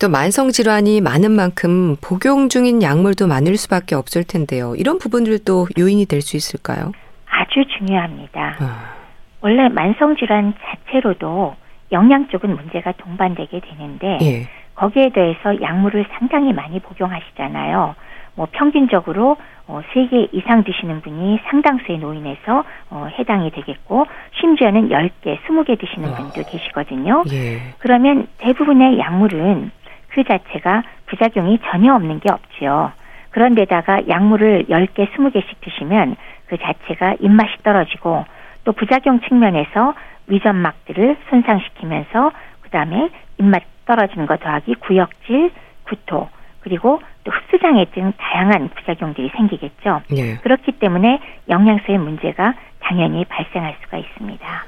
또 0.00 0.08
만성 0.08 0.48
질환이 0.48 1.02
많은 1.02 1.30
만큼 1.30 1.94
복용 2.00 2.48
중인 2.48 2.82
약물도 2.82 3.26
많을 3.26 3.56
수밖에 3.58 3.94
없을 3.94 4.24
텐데요. 4.24 4.74
이런 4.76 4.98
부분들도 4.98 5.66
요인이 5.78 6.06
될 6.06 6.22
수 6.22 6.38
있을까요? 6.38 6.92
아주 7.28 7.64
중요합니다. 7.76 8.56
아. 8.60 8.94
원래 9.42 9.68
만성 9.68 10.16
질환 10.16 10.54
자체로도 10.64 11.54
영양 11.92 12.28
쪽은 12.28 12.56
문제가 12.56 12.92
동반되게 12.92 13.60
되는데 13.60 14.18
예. 14.22 14.48
거기에 14.74 15.10
대해서 15.10 15.60
약물을 15.60 16.06
상당히 16.18 16.54
많이 16.54 16.80
복용하시잖아요. 16.80 17.94
뭐 18.36 18.46
평균적으로 18.52 19.36
어, 19.66 19.82
3개 19.92 20.28
이상 20.32 20.64
드시는 20.64 21.02
분이 21.02 21.40
상당수의 21.50 21.98
노인에서 21.98 22.64
어, 22.88 23.08
해당이 23.18 23.50
되겠고 23.50 24.06
심지어는 24.40 24.88
10개, 24.88 25.38
20개 25.42 25.78
드시는 25.78 26.14
분도 26.14 26.42
계시거든요. 26.42 27.24
예. 27.32 27.60
그러면 27.78 28.28
대부분의 28.38 28.98
약물은 28.98 29.72
그 30.10 30.24
자체가 30.24 30.82
부작용이 31.06 31.58
전혀 31.70 31.94
없는 31.94 32.20
게 32.20 32.32
없지요. 32.32 32.92
그런데다가 33.30 34.08
약물을 34.08 34.66
10개, 34.68 35.10
20개씩 35.12 35.60
드시면 35.60 36.16
그 36.46 36.58
자체가 36.58 37.16
입맛이 37.20 37.50
떨어지고 37.62 38.24
또 38.64 38.72
부작용 38.72 39.20
측면에서 39.20 39.94
위점막들을 40.26 41.16
손상시키면서 41.28 42.32
그다음에 42.62 43.10
입맛 43.38 43.62
떨어지는 43.86 44.26
것 44.26 44.40
더하기 44.40 44.74
구역질, 44.76 45.50
구토, 45.84 46.28
그리고 46.60 47.00
또 47.24 47.32
흡수장애 47.32 47.86
등 47.92 48.12
다양한 48.16 48.68
부작용들이 48.70 49.30
생기겠죠. 49.36 50.02
예. 50.16 50.36
그렇기 50.36 50.72
때문에 50.72 51.20
영양소의 51.48 51.98
문제가 51.98 52.54
당연히 52.80 53.24
발생할 53.24 53.76
수가 53.82 53.98
있습니다. 53.98 54.64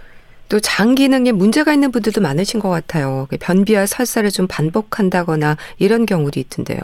또장 0.53 0.95
기능에 0.95 1.33
문제가 1.33 1.73
있는 1.73 1.91
분들도 1.91 2.21
많으신 2.21 2.61
것 2.61 2.69
같아요. 2.69 3.27
그 3.31 3.39
변비와 3.41 3.87
설사를 3.87 4.29
좀 4.29 4.47
반복한다거나 4.47 5.57
이런 5.79 6.05
경우도 6.05 6.39
있던데요. 6.41 6.79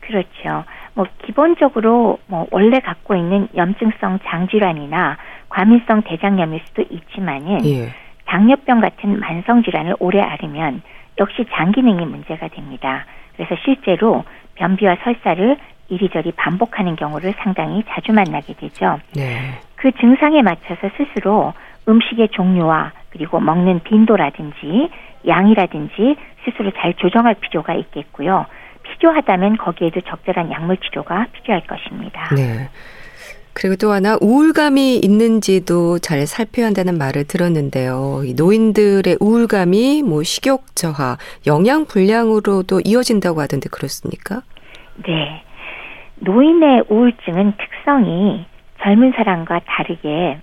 그렇죠. 0.00 0.64
뭐 0.94 1.06
기본적으로 1.24 2.18
뭐 2.26 2.48
원래 2.50 2.80
갖고 2.80 3.14
있는 3.14 3.46
염증성 3.54 4.18
장 4.24 4.48
질환이나 4.48 5.18
과민성 5.50 6.02
대장염일 6.02 6.62
수도 6.66 6.82
있지만은 6.90 7.64
예. 7.64 7.94
당뇨병 8.24 8.80
같은 8.80 9.20
만성 9.20 9.62
질환을 9.62 9.94
오래 10.00 10.20
앓으면 10.20 10.82
역시 11.20 11.44
장 11.52 11.70
기능이 11.70 12.04
문제가 12.04 12.48
됩니다. 12.48 13.06
그래서 13.36 13.54
실제로 13.64 14.24
변비와 14.56 14.96
설사를 15.04 15.56
이리저리 15.90 16.32
반복하는 16.32 16.96
경우를 16.96 17.34
상당히 17.38 17.84
자주 17.88 18.12
만나게 18.12 18.54
되죠. 18.54 18.98
네. 19.14 19.60
그 19.76 19.92
증상에 19.92 20.42
맞춰서 20.42 20.90
스스로 20.96 21.52
음식의 21.88 22.28
종류와 22.30 22.92
그리고 23.10 23.40
먹는 23.40 23.80
빈도라든지 23.84 24.90
양이라든지 25.26 26.16
스스로 26.44 26.72
잘 26.76 26.94
조정할 26.94 27.34
필요가 27.34 27.74
있겠고요. 27.74 28.46
필요하다면 28.82 29.58
거기에도 29.58 30.00
적절한 30.00 30.50
약물 30.50 30.78
치료가 30.78 31.26
필요할 31.32 31.66
것입니다. 31.66 32.34
네. 32.34 32.68
그리고 33.54 33.76
또 33.76 33.92
하나 33.92 34.16
우울감이 34.20 34.96
있는지도 34.96 35.98
잘 35.98 36.26
살펴야 36.26 36.66
한다는 36.66 36.96
말을 36.96 37.24
들었는데요. 37.24 38.22
노인들의 38.36 39.18
우울감이 39.20 40.02
뭐 40.02 40.22
식욕 40.22 40.74
저하, 40.74 41.18
영양 41.46 41.84
불량으로도 41.84 42.80
이어진다고 42.84 43.40
하던데 43.40 43.68
그렇습니까? 43.68 44.40
네. 45.06 45.42
노인의 46.20 46.84
우울증은 46.88 47.52
특성이 47.58 48.46
젊은 48.82 49.12
사람과 49.16 49.60
다르게 49.66 50.40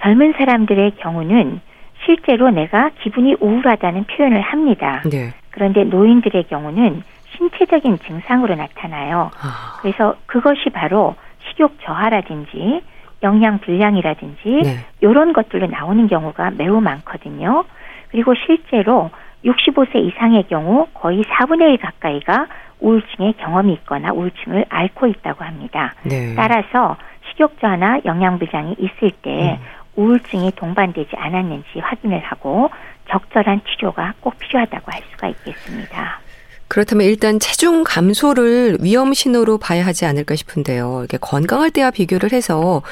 젊은 0.00 0.32
사람들의 0.36 0.92
경우는 0.96 1.60
실제로 2.04 2.50
내가 2.50 2.90
기분이 3.02 3.36
우울하다는 3.40 4.04
표현을 4.04 4.40
합니다. 4.40 5.02
네. 5.10 5.32
그런데 5.50 5.84
노인들의 5.84 6.44
경우는 6.44 7.02
신체적인 7.36 7.98
증상으로 7.98 8.54
나타나요. 8.54 9.30
아. 9.40 9.78
그래서 9.80 10.16
그것이 10.26 10.70
바로 10.70 11.14
식욕 11.48 11.78
저하라든지 11.82 12.82
영양 13.22 13.58
불량이라든지 13.58 14.48
네. 14.62 14.76
이런 15.00 15.32
것들로 15.32 15.66
나오는 15.66 16.06
경우가 16.08 16.52
매우 16.52 16.80
많거든요. 16.80 17.64
그리고 18.10 18.34
실제로 18.34 19.10
65세 19.44 19.96
이상의 19.96 20.44
경우 20.48 20.86
거의 20.94 21.22
4분의 21.22 21.72
1 21.72 21.78
가까이가 21.78 22.46
우울증의 22.80 23.34
경험이 23.34 23.74
있거나 23.74 24.12
우울증을 24.12 24.64
앓고 24.68 25.06
있다고 25.06 25.44
합니다. 25.44 25.94
네. 26.02 26.34
따라서 26.34 26.96
식욕 27.30 27.60
저하나 27.60 28.00
영양 28.06 28.38
불량이 28.38 28.76
있을 28.78 29.10
때 29.22 29.58
음. 29.60 29.79
우울증이 29.96 30.52
동반되지 30.56 31.10
않았는지 31.16 31.80
확인을 31.80 32.20
하고 32.20 32.70
적절한 33.10 33.62
치료가 33.66 34.14
꼭 34.20 34.38
필요하다고 34.38 34.84
할 34.86 35.02
수가 35.10 35.28
있겠습니다. 35.28 36.20
그렇다면 36.68 37.06
일단 37.06 37.40
체중 37.40 37.82
감소를 37.84 38.78
위험 38.80 39.12
신호로 39.12 39.58
봐야 39.58 39.84
하지 39.84 40.06
않을까 40.06 40.36
싶은데요. 40.36 41.02
이게 41.04 41.18
건강할 41.20 41.70
때와 41.72 41.90
비교를 41.90 42.32
해서 42.32 42.82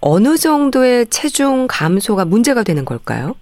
어느 0.00 0.36
정도의 0.36 1.06
체중 1.08 1.66
감소가 1.68 2.24
문제가 2.24 2.62
되는 2.62 2.86
걸까요? 2.86 3.34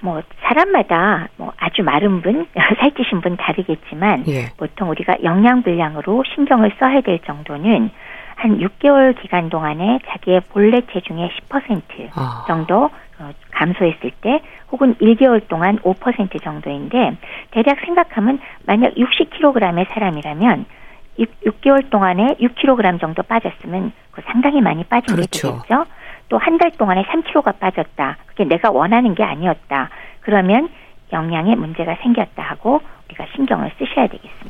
뭐 0.00 0.22
사람마다 0.40 1.28
뭐 1.36 1.52
아주 1.58 1.82
마른 1.82 2.22
분, 2.22 2.46
살찌신 2.80 3.20
분 3.20 3.36
다르겠지만 3.36 4.24
예. 4.28 4.52
보통 4.56 4.90
우리가 4.90 5.16
영양 5.22 5.62
불량으로 5.62 6.24
신경을 6.34 6.72
써야 6.78 7.00
될 7.00 7.18
정도는 7.26 7.90
한 8.38 8.58
6개월 8.60 9.20
기간 9.20 9.50
동안에 9.50 9.98
자기의 10.06 10.42
본래 10.50 10.80
체중의 10.92 11.28
10% 11.50 11.82
아. 12.14 12.44
정도 12.46 12.84
어, 13.18 13.30
감소했을 13.50 14.12
때 14.20 14.40
혹은 14.70 14.94
1개월 14.96 15.46
동안 15.48 15.78
5% 15.80 16.40
정도인데 16.42 17.16
대략 17.50 17.80
생각하면 17.80 18.38
만약 18.64 18.94
60kg의 18.94 19.88
사람이라면 19.92 20.66
6, 21.18 21.60
개월 21.62 21.82
동안에 21.90 22.36
6kg 22.40 23.00
정도 23.00 23.24
빠졌으면 23.24 23.90
그 24.12 24.22
상당히 24.26 24.60
많이 24.60 24.84
빠진 24.84 25.16
그렇죠. 25.16 25.48
게 25.62 25.62
되겠죠. 25.68 25.84
또 26.28 26.38
한 26.38 26.58
달 26.58 26.70
동안에 26.72 27.02
3kg가 27.04 27.58
빠졌다. 27.58 28.18
그게 28.26 28.44
내가 28.44 28.70
원하는 28.70 29.14
게 29.16 29.24
아니었다. 29.24 29.88
그러면 30.20 30.68
영양에 31.12 31.56
문제가 31.56 31.96
생겼다 32.02 32.42
하고 32.42 32.80
우리가 33.08 33.26
신경을 33.34 33.72
쓰셔야 33.78 34.06
되겠습니다. 34.06 34.47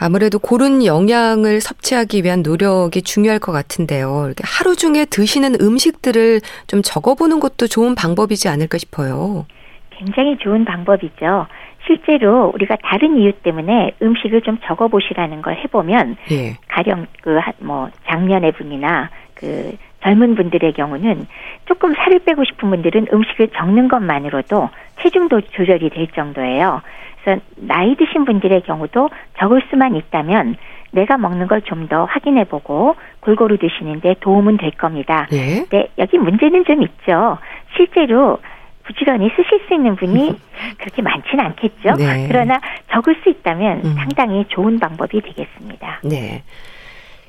아무래도 0.00 0.38
고른 0.38 0.84
영양을 0.84 1.60
섭취하기 1.60 2.22
위한 2.24 2.42
노력이 2.42 3.02
중요할 3.02 3.38
것 3.38 3.52
같은데요. 3.52 4.32
하루 4.42 4.76
중에 4.76 5.04
드시는 5.04 5.56
음식들을 5.60 6.40
좀 6.66 6.82
적어보는 6.82 7.40
것도 7.40 7.66
좋은 7.66 7.94
방법이지 7.94 8.48
않을까 8.48 8.78
싶어요. 8.78 9.46
굉장히 9.90 10.36
좋은 10.38 10.64
방법이죠. 10.64 11.46
실제로 11.86 12.52
우리가 12.54 12.76
다른 12.82 13.18
이유 13.18 13.32
때문에 13.32 13.92
음식을 14.02 14.42
좀 14.42 14.58
적어보시라는 14.66 15.42
걸 15.42 15.56
해보면 15.56 16.16
예. 16.30 16.56
가령 16.68 17.06
그 17.22 17.40
뭐 17.60 17.90
장년의 18.06 18.52
분이나 18.52 19.10
그 19.34 19.76
젊은 20.02 20.34
분들의 20.34 20.72
경우는 20.74 21.26
조금 21.66 21.94
살을 21.94 22.20
빼고 22.20 22.44
싶은 22.44 22.70
분들은 22.70 23.08
음식을 23.12 23.48
적는 23.48 23.88
것만으로도 23.88 24.70
체중도 25.02 25.40
조절이 25.42 25.90
될 25.90 26.06
정도예요. 26.08 26.82
그래서 27.22 27.40
나이 27.56 27.94
드신 27.96 28.24
분들의 28.24 28.62
경우도 28.62 29.10
적을 29.38 29.62
수만 29.70 29.96
있다면 29.96 30.56
내가 30.92 31.18
먹는 31.18 31.46
걸 31.48 31.60
좀 31.62 31.88
더 31.88 32.04
확인해 32.04 32.44
보고 32.44 32.96
골고루 33.20 33.58
드시는데 33.58 34.16
도움은 34.20 34.56
될 34.56 34.70
겁니다. 34.72 35.26
예? 35.32 35.64
네, 35.68 35.88
여기 35.98 36.16
문제는 36.18 36.64
좀 36.64 36.82
있죠. 36.82 37.38
실제로 37.76 38.38
부지런히 38.84 39.28
쓰실 39.36 39.60
수 39.68 39.74
있는 39.74 39.96
분이 39.96 40.38
그렇게 40.78 41.02
많지는 41.02 41.44
않겠죠. 41.44 41.94
네. 41.98 42.26
그러나 42.28 42.58
적을 42.90 43.16
수 43.22 43.28
있다면 43.28 43.82
음. 43.84 43.94
상당히 43.98 44.44
좋은 44.48 44.78
방법이 44.78 45.20
되겠습니다. 45.20 46.00
네. 46.04 46.42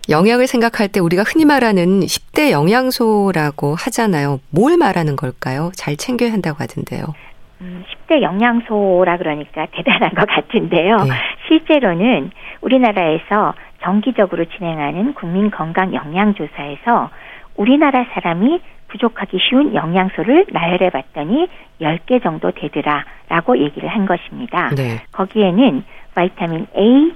영양을 0.10 0.47
생각할 0.47 0.88
때 0.88 0.99
우리가 0.99 1.24
흔히 1.24 1.45
말하는 1.45 1.99
10대 2.01 2.51
영양소라고 2.51 3.76
하잖아요. 3.76 4.39
뭘 4.49 4.78
말하는 4.78 5.16
걸까요? 5.16 5.72
잘 5.76 5.95
챙겨야 5.95 6.32
한다고 6.34 6.57
하던데요. 6.60 7.14
음, 7.62 7.84
10대 8.07 8.22
영양소라 8.22 9.18
그러니까 9.18 9.68
대단한 9.72 10.14
것 10.16 10.28
같은데요. 10.28 10.97
네. 11.03 11.10
실제로는 11.47 12.32
우리나라에서 12.62 13.53
정기적으로 13.84 14.45
진행하는 14.45 15.14
국민 15.14 15.51
건강 15.51 15.93
영양 15.93 16.34
조사에서 16.34 17.10
우리나라 17.55 18.05
사람이 18.14 18.62
부족하기 18.88 19.38
쉬운 19.47 19.76
영양소를 19.76 20.47
나열해 20.51 20.89
봤더니 20.89 21.47
10개 21.82 22.24
정도 22.24 22.51
되더라라고 22.51 23.60
얘기를 23.60 23.88
한 23.88 24.07
것입니다. 24.07 24.70
네. 24.76 25.01
거기에는 25.12 25.84
vitamin 26.16 26.66
A, 26.76 27.14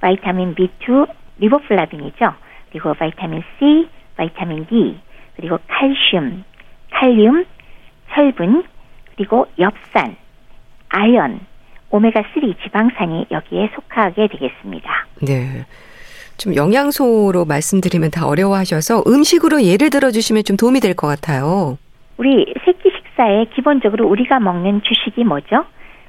vitamin 0.00 0.54
B2, 0.54 1.08
리보플라빈이죠. 1.38 2.32
그리고 2.70 2.94
vitamin 2.94 3.42
C, 3.58 3.88
vitamin 4.16 4.66
D, 4.66 4.98
그리고 5.36 5.58
칼슘, 5.68 6.44
칼륨, 6.92 7.44
철분, 8.12 8.64
그리고 9.16 9.46
엽산, 9.58 10.16
아연, 10.88 11.40
오메가3 11.90 12.54
지방산이 12.62 13.26
여기에 13.30 13.70
속하게 13.74 14.28
되겠습니다. 14.28 15.06
네. 15.22 15.64
좀 16.36 16.56
영양소로 16.56 17.44
말씀드리면 17.44 18.10
다 18.10 18.26
어려워하셔서 18.26 19.04
음식으로 19.06 19.62
예를 19.62 19.90
들어 19.90 20.10
주시면 20.10 20.42
좀 20.44 20.56
도움이 20.56 20.80
될 20.80 20.94
것 20.94 21.06
같아요. 21.06 21.78
우리 22.16 22.52
새끼 22.64 22.90
식사에 22.90 23.44
기본적으로 23.54 24.08
우리가 24.08 24.40
먹는 24.40 24.82
주식이 24.82 25.22
뭐죠? 25.24 25.64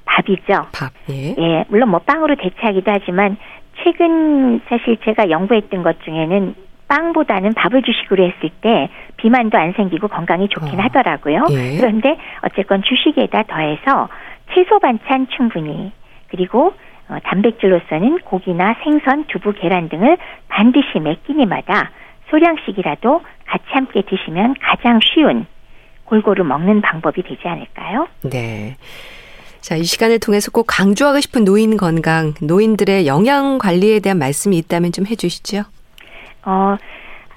밥이죠. 0.06 0.68
밥. 0.72 0.92
예. 1.10 1.36
예, 1.38 1.66
물론 1.68 1.90
뭐 1.90 2.00
빵으로 2.00 2.36
대체하기도 2.36 2.92
하지만 2.92 3.38
최근 3.86 4.60
사실 4.68 4.98
제가 5.06 5.30
연구했던 5.30 5.84
것 5.84 6.02
중에는 6.04 6.56
빵보다는 6.88 7.54
밥을 7.54 7.84
주식으로 7.84 8.24
했을 8.26 8.50
때 8.62 8.90
비만도 9.18 9.58
안 9.58 9.74
생기고 9.74 10.08
건강이 10.08 10.50
좋긴 10.50 10.80
어. 10.80 10.84
하더라고요. 10.84 11.46
예. 11.52 11.78
그런데 11.78 12.18
어쨌건 12.42 12.82
주식에다 12.82 13.44
더해서 13.44 14.10
채소 14.54 14.80
반찬 14.80 15.28
충분히 15.36 15.92
그리고 16.30 16.74
어, 17.08 17.18
단백질로서는 17.24 18.20
고기나 18.20 18.76
생선, 18.84 19.26
두부, 19.28 19.54
계란 19.54 19.88
등을 19.90 20.18
반드시 20.48 21.00
매 21.00 21.16
끼니마다 21.28 21.92
소량씩이라도 22.32 23.22
같이 23.46 23.66
함께 23.68 24.02
드시면 24.02 24.56
가장 24.60 25.00
쉬운 25.04 25.46
골고루 26.06 26.44
먹는 26.44 26.82
방법이 26.82 27.22
되지 27.22 27.48
않을까요? 27.48 28.08
네. 28.32 28.76
자, 29.66 29.76
이 29.76 29.84
시간을 29.84 30.20
통해서 30.20 30.52
꼭 30.52 30.68
강조하고 30.68 31.20
싶은 31.22 31.44
노인 31.44 31.76
건강, 31.76 32.36
노인들의 32.40 33.08
영양 33.08 33.58
관리에 33.58 34.00
대한 34.00 34.20
말씀이 34.20 34.56
있다면 34.60 34.92
좀 34.92 35.08
해주시죠. 35.08 35.64
어, 36.46 36.76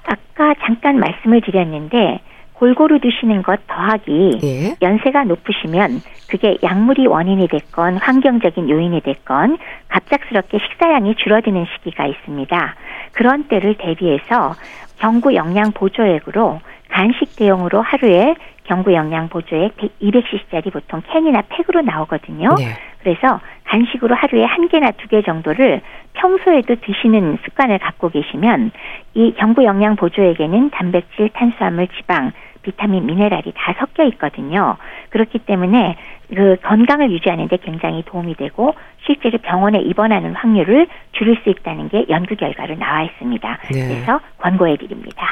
아까 0.05 0.55
잠깐 0.63 0.99
말씀을 0.99 1.41
드렸는데 1.41 2.21
골고루 2.53 3.01
드시는 3.01 3.43
것 3.43 3.67
더하기 3.67 4.41
예. 4.43 4.77
연세가 4.83 5.25
높으시면 5.25 6.03
그게 6.29 6.59
약물이 6.63 7.07
원인이 7.07 7.49
됐건 7.49 7.97
환경적인 7.97 8.69
요인이 8.69 9.01
됐건 9.01 9.57
갑작스럽게 9.89 10.59
식사량이 10.59 11.15
줄어드는 11.15 11.65
시기가 11.77 12.05
있습니다. 12.05 12.75
그런 13.13 13.49
때를 13.49 13.79
대비해서 13.79 14.55
경구 14.99 15.35
영양 15.35 15.73
보조액으로 15.73 16.61
간식 16.89 17.37
대용으로 17.37 17.81
하루에 17.83 18.35
경구 18.65 18.93
영양 18.93 19.29
보조액 19.29 19.77
200cc짜리 20.03 20.73
보통 20.73 21.01
캔이나 21.11 21.43
팩으로 21.49 21.81
나오거든요. 21.83 22.55
네. 22.59 22.77
그래서 23.03 23.41
간식으로 23.65 24.15
하루에 24.15 24.45
한 24.45 24.69
개나 24.69 24.91
두 24.93 25.09
개 25.09 25.23
정도를 25.23 25.81
평소에도 26.15 26.77
드시는 26.81 27.39
습관을 27.45 27.79
갖고 27.79 28.11
계시면 28.11 28.73
이 29.15 29.35
경구 29.39 29.65
영양 29.65 29.97
보조액에는 29.97 30.71
단백질, 30.71 31.31
탄수화물, 31.31 31.89
지방, 31.97 32.33
비타민, 32.63 33.07
미네랄이 33.07 33.53
다 33.55 33.75
섞여 33.79 34.05
있거든요. 34.05 34.77
그렇기 35.11 35.39
때문에 35.39 35.97
그 36.35 36.57
건강을 36.63 37.11
유지하는 37.11 37.49
데 37.49 37.57
굉장히 37.57 38.03
도움이 38.05 38.35
되고 38.35 38.75
실제로 39.07 39.39
병원에 39.39 39.79
입원하는 39.81 40.35
확률을 40.35 40.89
줄일 41.13 41.39
수 41.43 41.49
있다는 41.49 41.89
게 41.89 42.05
연구 42.11 42.37
결과로 42.37 42.75
나와 42.75 43.05
있습니다. 43.05 43.59
네. 43.73 43.89
그래서 43.89 44.21
권고해 44.39 44.77
드립니다. 44.77 45.29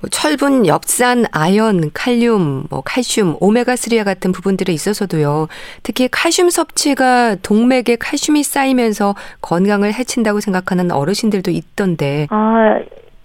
뭐 0.00 0.08
철분, 0.10 0.66
엽산, 0.66 1.26
아연, 1.30 1.90
칼륨, 1.92 2.66
뭐 2.70 2.82
칼슘, 2.84 3.38
오메가3와 3.38 4.04
같은 4.04 4.32
부분들에 4.32 4.72
있어서도요. 4.72 5.48
특히 5.82 6.08
칼슘 6.08 6.50
섭취가 6.50 7.36
동맥에 7.42 7.96
칼슘이 7.98 8.42
쌓이면서 8.42 9.14
건강을 9.42 9.92
해친다고 9.92 10.40
생각하는 10.40 10.90
어르신들도 10.90 11.50
있던데. 11.50 12.26
어, 12.30 12.80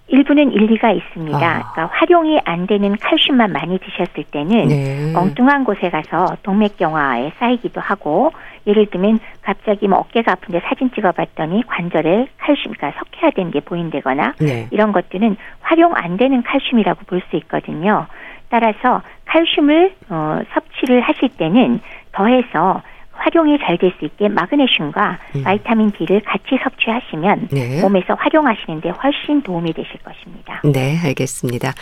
일부는 0.08 0.52
일리가 0.52 0.92
있습니다. 0.92 1.36
아. 1.38 1.72
그러니까 1.72 1.86
활용이 1.92 2.38
안 2.44 2.66
되는 2.66 2.96
칼슘만 2.96 3.52
많이 3.52 3.78
드셨을 3.78 4.24
때는 4.30 4.68
네. 4.68 5.12
엉뚱한 5.16 5.64
곳에 5.64 5.90
가서 5.90 6.36
동맥경화에 6.42 7.32
쌓이기도 7.38 7.80
하고 7.80 8.30
예를 8.66 8.86
들면 8.86 9.18
갑자기 9.42 9.88
뭐 9.88 9.98
어깨가 9.98 10.32
아픈데 10.32 10.60
사진 10.68 10.90
찍어봤더니 10.92 11.64
관절에 11.66 12.28
칼슘, 12.38 12.72
그러니까 12.72 12.92
석회화된 13.00 13.50
게 13.50 13.60
보인다거나 13.60 14.34
네. 14.40 14.68
이런 14.70 14.92
것들은 14.92 15.36
활용 15.60 15.94
안 15.96 16.16
되는 16.16 16.42
칼슘이라고 16.42 17.00
볼 17.06 17.20
수 17.28 17.36
있거든요. 17.36 18.06
따라서 18.48 19.02
칼슘을 19.24 19.92
어, 20.10 20.40
섭취를 20.52 21.00
하실 21.00 21.28
때는 21.30 21.80
더해서 22.12 22.80
활용이 23.18 23.58
잘 23.58 23.78
될 23.78 23.92
수 23.98 24.04
있게 24.04 24.28
마그네슘과 24.28 25.18
음. 25.36 25.42
바이타민 25.44 25.90
D를 25.92 26.20
같이 26.20 26.58
섭취하시면 26.62 27.48
네. 27.50 27.80
몸에서 27.80 28.14
활용하시는데 28.14 28.90
훨씬 28.90 29.42
도움이 29.42 29.72
되실 29.72 29.98
것입니다. 30.02 30.60
네, 30.64 30.98
알겠습니다. 31.04 31.72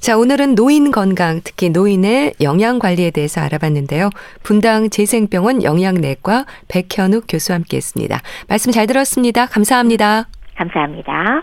자, 0.00 0.16
오늘은 0.16 0.54
노인 0.54 0.90
건강, 0.90 1.40
특히 1.44 1.68
노인의 1.70 2.34
영양 2.40 2.78
관리에 2.78 3.10
대해서 3.10 3.40
알아봤는데요. 3.40 4.10
분당 4.42 4.90
재생병원 4.90 5.62
영양내과 5.62 6.46
백현욱 6.68 7.24
교수와 7.28 7.56
함께 7.56 7.76
했습니다. 7.76 8.20
말씀 8.48 8.72
잘 8.72 8.86
들었습니다. 8.86 9.46
감사합니다. 9.46 10.28
감사합니다. 10.56 11.42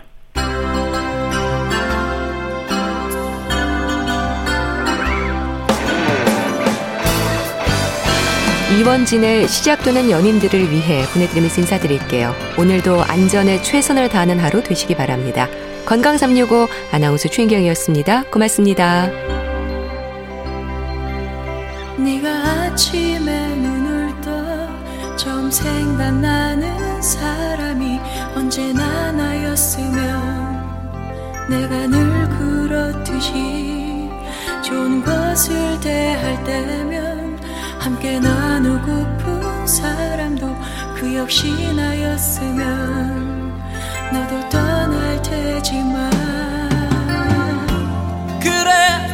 이원진의 8.70 9.48
시작되는 9.48 10.10
연인들을 10.10 10.70
위해 10.70 11.02
보내드리면서 11.14 11.62
인사드릴게요. 11.62 12.34
오늘도 12.58 13.02
안전에 13.02 13.62
최선을 13.62 14.10
다하는 14.10 14.38
하루 14.38 14.62
되시기 14.62 14.94
바랍니다. 14.94 15.48
건강 15.86 16.18
365 16.18 16.68
아나운서 16.92 17.30
최인경이었습니다. 17.30 18.24
고맙습니다. 18.24 19.06
네가 21.96 22.28
아침에 22.28 23.54
눈을 23.56 24.20
떠 24.20 25.16
처음 25.16 25.50
생각나는 25.50 27.00
사람이 27.00 27.98
언제나 28.36 29.10
나였으면 29.12 30.58
내가 31.48 31.86
늘 31.86 32.28
그렇듯이 32.28 34.10
좋은 34.62 35.02
것을 35.02 35.80
대할 35.80 36.44
때면 36.44 37.27
함께 37.88 38.20
나누고픈 38.20 39.66
사람도 39.66 40.54
그 40.94 41.16
역시 41.16 41.72
나였으면 41.72 43.58
너도 44.12 44.48
떠날 44.50 45.22
테지만. 45.22 46.10
그래 48.42 48.72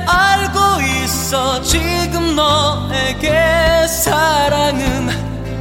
알고 0.08 0.58
있어. 0.82 1.62
지금 1.62 2.34
너에게 2.34 3.86
사랑은 3.86 5.08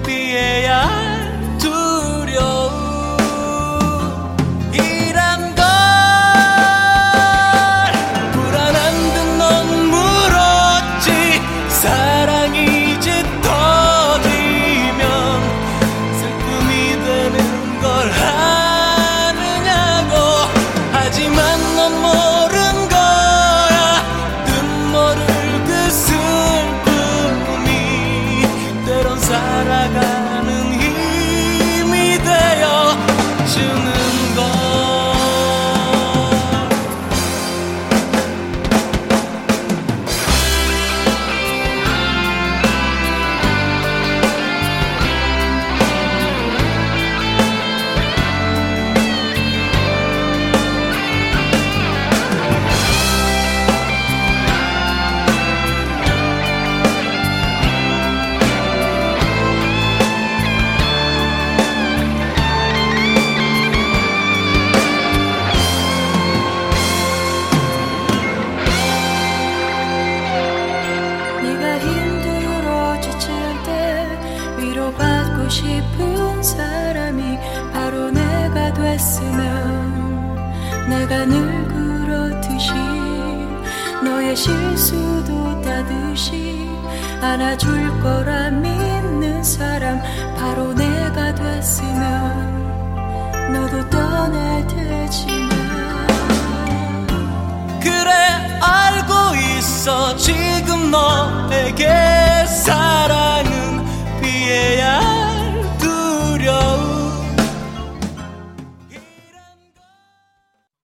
피해야 0.03 1.03
실수 1.59 1.71